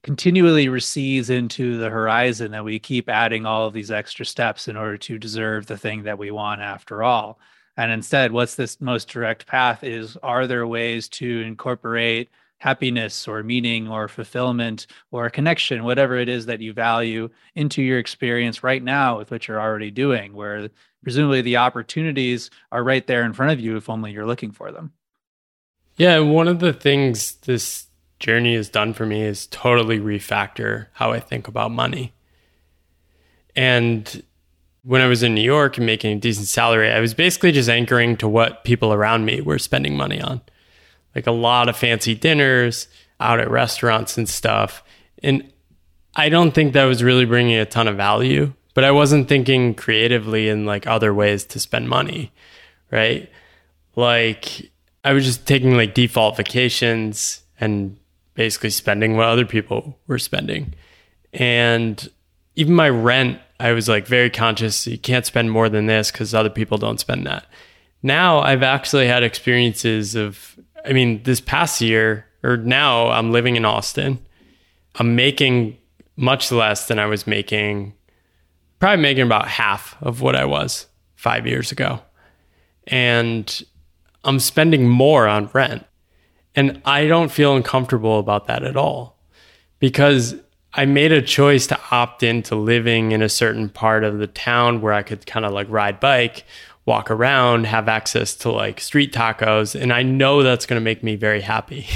[0.02, 4.76] continually recedes into the horizon that we keep adding all of these extra steps in
[4.76, 7.38] order to deserve the thing that we want after all.
[7.76, 12.28] And instead, what's this most direct path is are there ways to incorporate
[12.58, 17.98] happiness or meaning or fulfillment or connection, whatever it is that you value, into your
[17.98, 20.68] experience right now with what you're already doing, where
[21.02, 24.72] presumably the opportunities are right there in front of you if only you're looking for
[24.72, 24.92] them.
[25.96, 27.86] Yeah, one of the things this
[28.20, 32.12] journey has done for me is totally refactor how I think about money.
[33.54, 34.22] And
[34.82, 37.68] when I was in New York and making a decent salary, I was basically just
[37.68, 40.40] anchoring to what people around me were spending money on
[41.14, 42.88] like a lot of fancy dinners
[43.20, 44.82] out at restaurants and stuff.
[45.22, 45.52] And
[46.14, 49.74] I don't think that was really bringing a ton of value, but I wasn't thinking
[49.74, 52.32] creatively in like other ways to spend money,
[52.90, 53.30] right?
[53.96, 54.70] Like
[55.04, 57.96] I was just taking like default vacations and
[58.34, 60.74] basically spending what other people were spending.
[61.32, 62.08] And
[62.54, 66.34] even my rent, I was like very conscious you can't spend more than this because
[66.34, 67.46] other people don't spend that.
[68.02, 73.56] Now I've actually had experiences of I mean, this past year or now I'm living
[73.56, 74.18] in Austin.
[74.96, 75.76] I'm making
[76.16, 77.94] much less than I was making,
[78.78, 82.00] probably making about half of what I was five years ago.
[82.86, 83.62] And
[84.24, 85.84] I'm spending more on rent.
[86.54, 89.18] And I don't feel uncomfortable about that at all
[89.78, 90.34] because
[90.74, 94.80] I made a choice to opt into living in a certain part of the town
[94.80, 96.44] where I could kind of like ride bike
[96.88, 101.04] walk around, have access to like street tacos, and I know that's going to make
[101.04, 101.86] me very happy.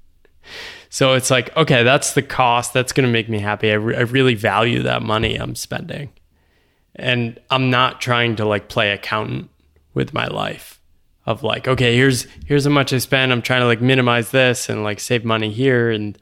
[0.90, 2.74] so it's like, okay, that's the cost.
[2.74, 3.72] That's going to make me happy.
[3.72, 6.12] I, re- I really value that money I'm spending.
[6.94, 9.48] And I'm not trying to like play accountant
[9.94, 10.78] with my life
[11.24, 13.32] of like, okay, here's here's how much I spend.
[13.32, 16.18] I'm trying to like minimize this and like save money here and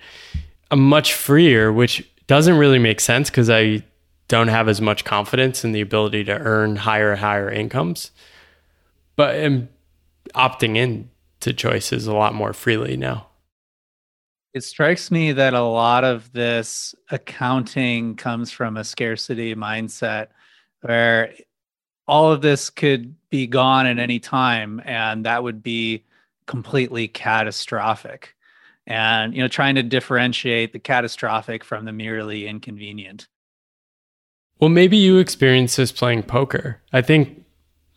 [0.71, 3.83] I'm much freer, which doesn't really make sense because I
[4.31, 8.13] don't have as much confidence in the ability to earn higher higher incomes
[9.21, 9.69] but am
[10.35, 11.11] opting in
[11.41, 13.27] to choices a lot more freely now.
[14.55, 20.29] It strikes me that a lot of this accounting comes from a scarcity mindset
[20.81, 21.35] where
[22.09, 26.05] all of this could be gone at any time and that would be
[26.47, 28.35] completely catastrophic.
[28.87, 33.29] And you know trying to differentiate the catastrophic from the merely inconvenient
[34.61, 36.81] well, maybe you experience this playing poker.
[36.93, 37.45] I think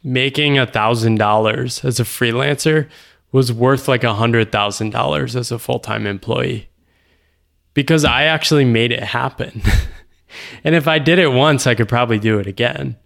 [0.04, 2.90] making a thousand dollars as a freelancer
[3.32, 6.70] was worth like a hundred thousand dollars as a full time employee
[7.74, 9.62] because I actually made it happen.
[10.64, 12.98] and if I did it once, I could probably do it again.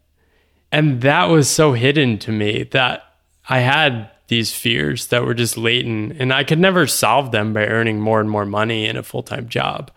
[0.71, 3.03] And that was so hidden to me that
[3.49, 7.65] I had these fears that were just latent and I could never solve them by
[7.65, 9.89] earning more and more money in a full time job.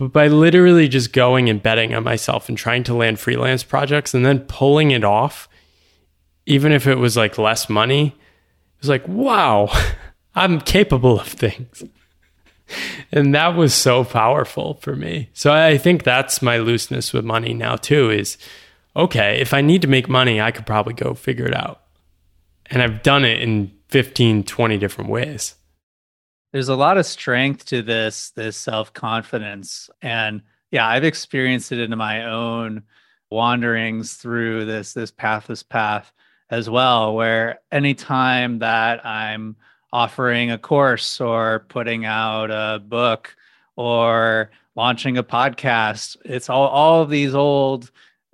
[0.00, 4.14] But by literally just going and betting on myself and trying to land freelance projects
[4.14, 5.46] and then pulling it off,
[6.46, 9.68] even if it was like less money, it was like, wow,
[10.34, 11.84] I'm capable of things.
[13.12, 15.28] and that was so powerful for me.
[15.34, 18.38] So I think that's my looseness with money now too is
[18.96, 21.82] okay, if I need to make money, I could probably go figure it out.
[22.70, 25.56] And I've done it in 15, 20 different ways
[26.52, 29.90] there's a lot of strength to this this self-confidence.
[30.02, 32.82] And yeah i've experienced it in my own
[33.30, 36.12] wanderings through this this pathless path
[36.50, 39.56] as well where anytime that i'm
[39.92, 43.34] offering a course or putting out a book
[43.76, 47.90] or launching a podcast it's all all of these old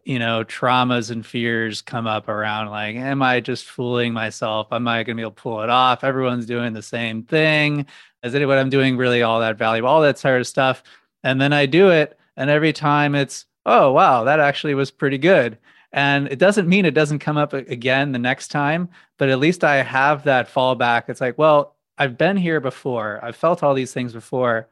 [0.07, 4.69] you know traumas and fears come up around like am i just fooling myself?
[4.71, 6.05] Am i going to be able to pull it off?
[6.05, 7.85] Everyone's doing the same thing.
[8.23, 9.89] Is it what i'm doing really all that valuable?
[9.89, 10.85] All that sort of stuff.
[11.25, 15.19] And then i do it and every time it's oh wow that actually was pretty
[15.19, 15.59] good.
[15.93, 18.89] And it doesn't mean it doesn't come up again the next time
[19.19, 21.09] but at least i have that fallback.
[21.09, 23.19] It's like well i've been here before.
[23.25, 24.69] I've felt all these things before.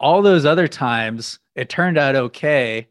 [0.00, 2.88] All those other times it turned out okay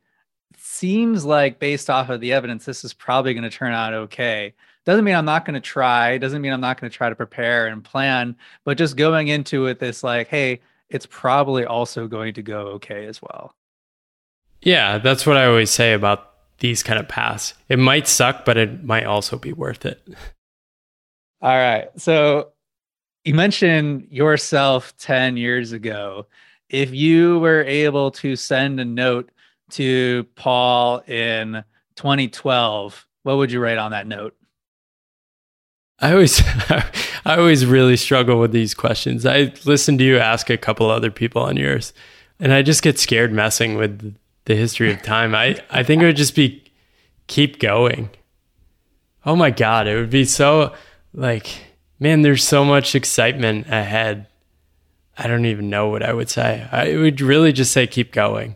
[0.83, 4.53] seems like based off of the evidence, this is probably going to turn out okay.
[4.83, 7.15] doesn't mean I'm not going to try, doesn't mean I'm not going to try to
[7.15, 10.59] prepare and plan, but just going into it this like, hey,
[10.89, 13.55] it's probably also going to go okay as well.
[14.61, 17.53] Yeah, that's what I always say about these kind of paths.
[17.69, 20.05] It might suck, but it might also be worth it.
[21.41, 21.87] All right.
[21.95, 22.49] So
[23.23, 26.25] you mentioned yourself 10 years ago.
[26.67, 29.29] If you were able to send a note
[29.73, 31.63] to Paul in
[31.95, 34.35] 2012, what would you write on that note?
[35.99, 36.41] I always
[37.25, 39.25] I always really struggle with these questions.
[39.25, 41.93] I listened to you ask a couple other people on yours
[42.39, 44.15] and I just get scared messing with
[44.45, 45.33] the history of time.
[45.33, 46.63] I I think it would just be
[47.27, 48.09] keep going.
[49.25, 50.73] Oh my god, it would be so
[51.13, 51.47] like
[51.99, 54.27] man, there's so much excitement ahead.
[55.17, 56.67] I don't even know what I would say.
[56.71, 58.55] I would really just say keep going.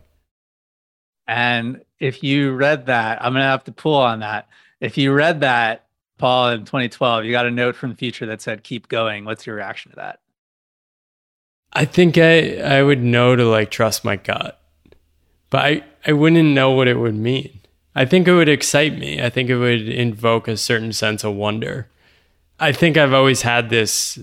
[1.28, 4.48] And if you read that, I'm going to have to pull on that.
[4.80, 5.86] If you read that,
[6.18, 9.26] Paul, in 2012, you got a note from the future that said keep going.
[9.26, 10.20] What's your reaction to that?
[11.74, 14.60] I think I I would know to like trust my gut.
[15.50, 17.62] But I, I wouldn't know what it would mean.
[17.96, 19.22] I think it would excite me.
[19.22, 21.88] I think it would invoke a certain sense of wonder.
[22.60, 24.20] I think I've always had this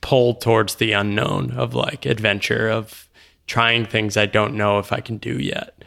[0.00, 3.08] pull towards the unknown of like adventure, of
[3.46, 5.82] trying things I don't know if I can do yet.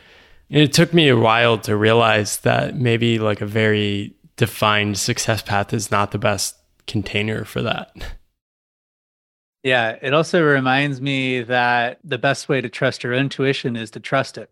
[0.53, 5.41] And it took me a while to realize that maybe like a very defined success
[5.41, 6.55] path is not the best
[6.87, 7.91] container for that.
[9.65, 14.01] Yeah, it also reminds me that the best way to trust your intuition is to
[14.01, 14.51] trust it.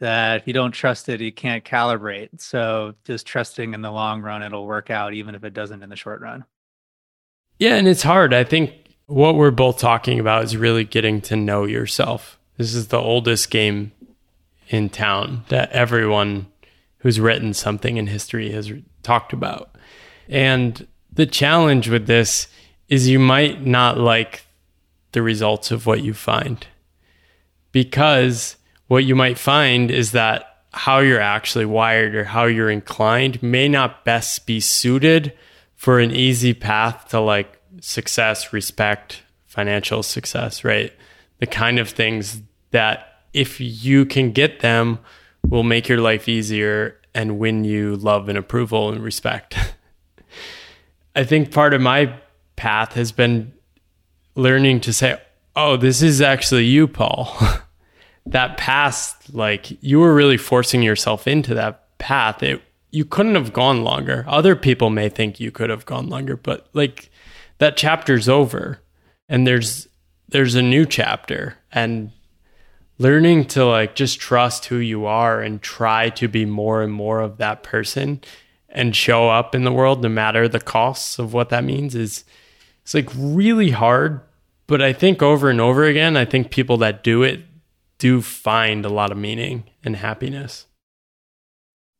[0.00, 2.40] That if you don't trust it, you can't calibrate.
[2.40, 5.90] So just trusting in the long run, it'll work out, even if it doesn't in
[5.90, 6.44] the short run.
[7.60, 8.34] Yeah, and it's hard.
[8.34, 8.72] I think
[9.06, 12.36] what we're both talking about is really getting to know yourself.
[12.56, 13.92] This is the oldest game
[14.68, 16.46] in town that everyone
[16.98, 19.76] who's written something in history has talked about.
[20.28, 22.48] And the challenge with this
[22.88, 24.46] is you might not like
[25.12, 26.66] the results of what you find
[27.72, 28.56] because
[28.88, 33.68] what you might find is that how you're actually wired or how you're inclined may
[33.68, 35.32] not best be suited
[35.76, 40.92] for an easy path to like success, respect, financial success, right?
[41.38, 44.98] The kind of things that if you can get them
[45.46, 49.56] will make your life easier and win you love and approval and respect.
[51.16, 52.14] I think part of my
[52.56, 53.52] path has been
[54.34, 55.20] learning to say,
[55.56, 57.36] "Oh, this is actually you, Paul."
[58.26, 62.42] that past like you were really forcing yourself into that path.
[62.42, 64.24] It you couldn't have gone longer.
[64.28, 67.10] Other people may think you could have gone longer, but like
[67.58, 68.80] that chapter's over
[69.28, 69.88] and there's
[70.28, 72.12] there's a new chapter and
[72.98, 77.20] learning to like just trust who you are and try to be more and more
[77.20, 78.20] of that person
[78.68, 82.24] and show up in the world no matter the costs of what that means is
[82.82, 84.20] it's like really hard.
[84.66, 87.40] But i think over and over again i think people that do it
[87.98, 90.66] do find a lot of meaning and happiness.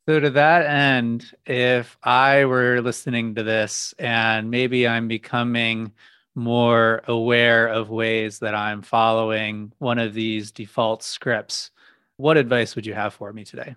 [0.07, 5.91] So, to that end, if I were listening to this and maybe I'm becoming
[6.39, 11.71] more aware of ways that I'm following one of these default scripts,
[12.17, 13.75] what advice would you have for me today?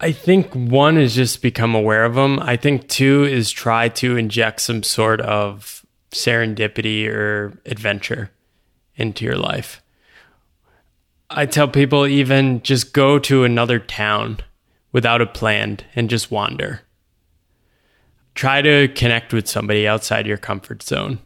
[0.00, 2.38] I think one is just become aware of them.
[2.40, 8.30] I think two is try to inject some sort of serendipity or adventure
[8.96, 9.82] into your life.
[11.30, 14.38] I tell people even just go to another town
[14.92, 16.82] without a plan and just wander.
[18.38, 21.18] Try to connect with somebody outside your comfort zone.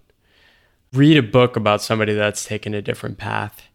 [0.95, 3.69] Read a book about somebody that's taken a different path.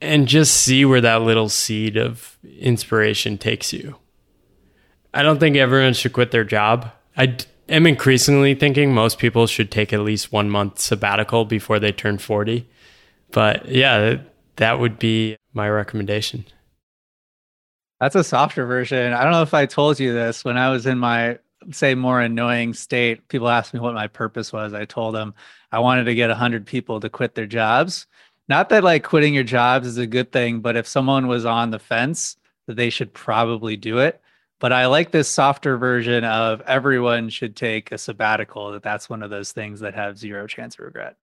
[0.00, 3.96] And just see where that little seed of inspiration takes you.
[5.12, 6.88] I don't think everyone should quit their job.
[7.16, 7.36] I
[7.68, 12.18] am increasingly thinking most people should take at least one month sabbatical before they turn
[12.18, 12.64] 40.
[13.32, 14.18] But yeah,
[14.54, 16.44] that would be my recommendation.
[17.98, 19.14] That's a softer version.
[19.14, 21.40] I don't know if I told you this when I was in my
[21.72, 23.28] say more annoying state.
[23.28, 24.74] People asked me what my purpose was.
[24.74, 25.34] I told them
[25.72, 28.06] I wanted to get 100 people to quit their jobs.
[28.48, 31.70] Not that like quitting your jobs is a good thing, but if someone was on
[31.70, 32.36] the fence,
[32.66, 34.20] that they should probably do it.
[34.60, 38.72] But I like this softer version of everyone should take a sabbatical.
[38.72, 41.16] That that's one of those things that have zero chance of regret.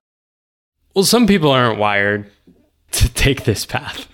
[0.95, 2.32] Well, some people aren't wired
[2.91, 4.07] to take this path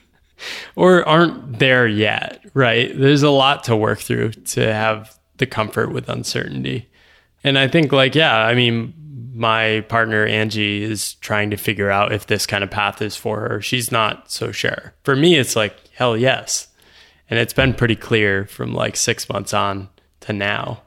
[0.76, 2.92] or aren't there yet, right?
[2.98, 6.90] There's a lot to work through to have the comfort with uncertainty.
[7.44, 8.94] And I think, like, yeah, I mean,
[9.34, 13.42] my partner Angie is trying to figure out if this kind of path is for
[13.42, 13.62] her.
[13.62, 14.94] She's not so sure.
[15.04, 16.68] For me, it's like, hell yes.
[17.30, 19.90] And it's been pretty clear from like six months on
[20.22, 20.84] to now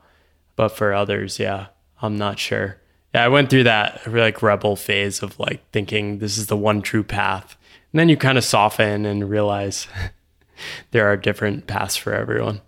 [0.56, 1.66] But for others, yeah,
[2.00, 2.78] I'm not sure.
[3.14, 6.82] Yeah, I went through that like rebel phase of like thinking this is the one
[6.82, 7.56] true path.
[7.92, 9.88] And then you kind of soften and realize
[10.90, 12.60] there are different paths for everyone.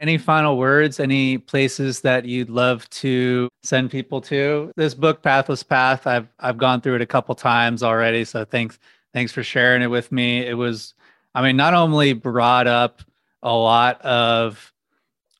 [0.00, 0.98] Any final words?
[0.98, 4.72] Any places that you'd love to send people to?
[4.74, 8.24] This book, Pathless Path, I've I've gone through it a couple times already.
[8.24, 8.78] So thanks
[9.12, 10.46] thanks for sharing it with me.
[10.46, 10.94] It was,
[11.34, 13.02] I mean, not only brought up
[13.42, 14.72] a lot of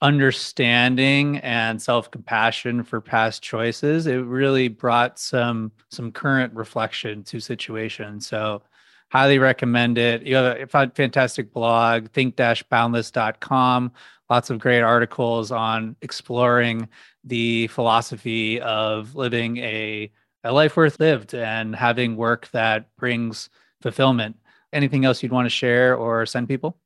[0.03, 8.27] understanding and self-compassion for past choices it really brought some some current reflection to situations
[8.27, 8.63] so
[9.11, 13.93] highly recommend it you have a fantastic blog think-boundless.com
[14.31, 16.89] lots of great articles on exploring
[17.25, 20.11] the philosophy of living a,
[20.45, 23.51] a life worth lived and having work that brings
[23.83, 24.37] fulfillment
[24.73, 26.79] anything else you'd want to share or send people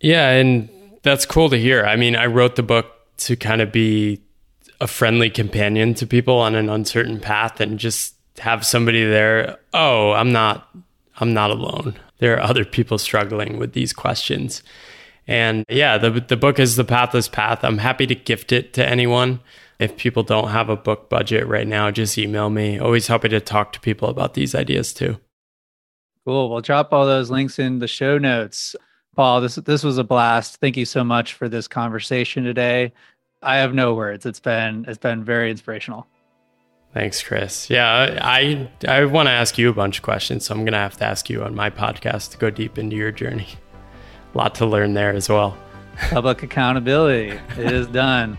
[0.00, 0.68] yeah and
[1.02, 1.84] that's cool to hear.
[1.84, 2.86] I mean, I wrote the book
[3.18, 4.22] to kind of be
[4.80, 9.58] a friendly companion to people on an uncertain path and just have somebody there.
[9.74, 10.68] Oh, I'm not
[11.18, 11.98] I'm not alone.
[12.18, 14.62] There are other people struggling with these questions.
[15.30, 17.62] And yeah, the the book is The Pathless Path.
[17.62, 19.38] I'm happy to gift it to anyone.
[19.78, 22.80] If people don't have a book budget right now, just email me.
[22.80, 25.18] Always happy to talk to people about these ideas too.
[26.26, 26.50] Cool.
[26.50, 28.74] We'll drop all those links in the show notes.
[29.14, 30.56] Paul, this this was a blast.
[30.56, 32.92] Thank you so much for this conversation today.
[33.40, 34.26] I have no words.
[34.26, 36.08] It's been it's been very inspirational.
[36.92, 37.70] Thanks, Chris.
[37.70, 40.96] Yeah, I I want to ask you a bunch of questions, so I'm gonna have
[40.96, 43.46] to ask you on my podcast to go deep into your journey.
[44.34, 45.56] A lot to learn there as well.
[46.10, 47.38] Public accountability.
[47.58, 48.38] it is done.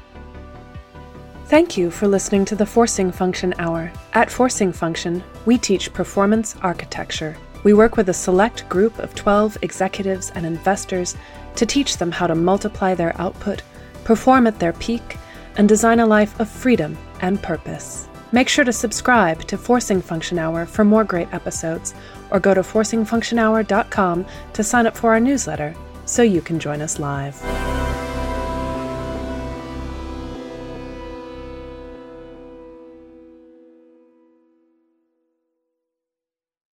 [1.45, 3.91] Thank you for listening to the Forcing Function Hour.
[4.13, 9.57] At Forcing Function, we teach performance architecture we work with a select group of 12
[9.61, 11.15] executives and investors
[11.55, 13.61] to teach them how to multiply their output,
[14.03, 15.17] perform at their peak,
[15.57, 18.07] and design a life of freedom and purpose.
[18.31, 21.93] Make sure to subscribe to Forcing Function Hour for more great episodes,
[22.31, 25.75] or go to forcingfunctionhour.com to sign up for our newsletter
[26.05, 27.39] so you can join us live.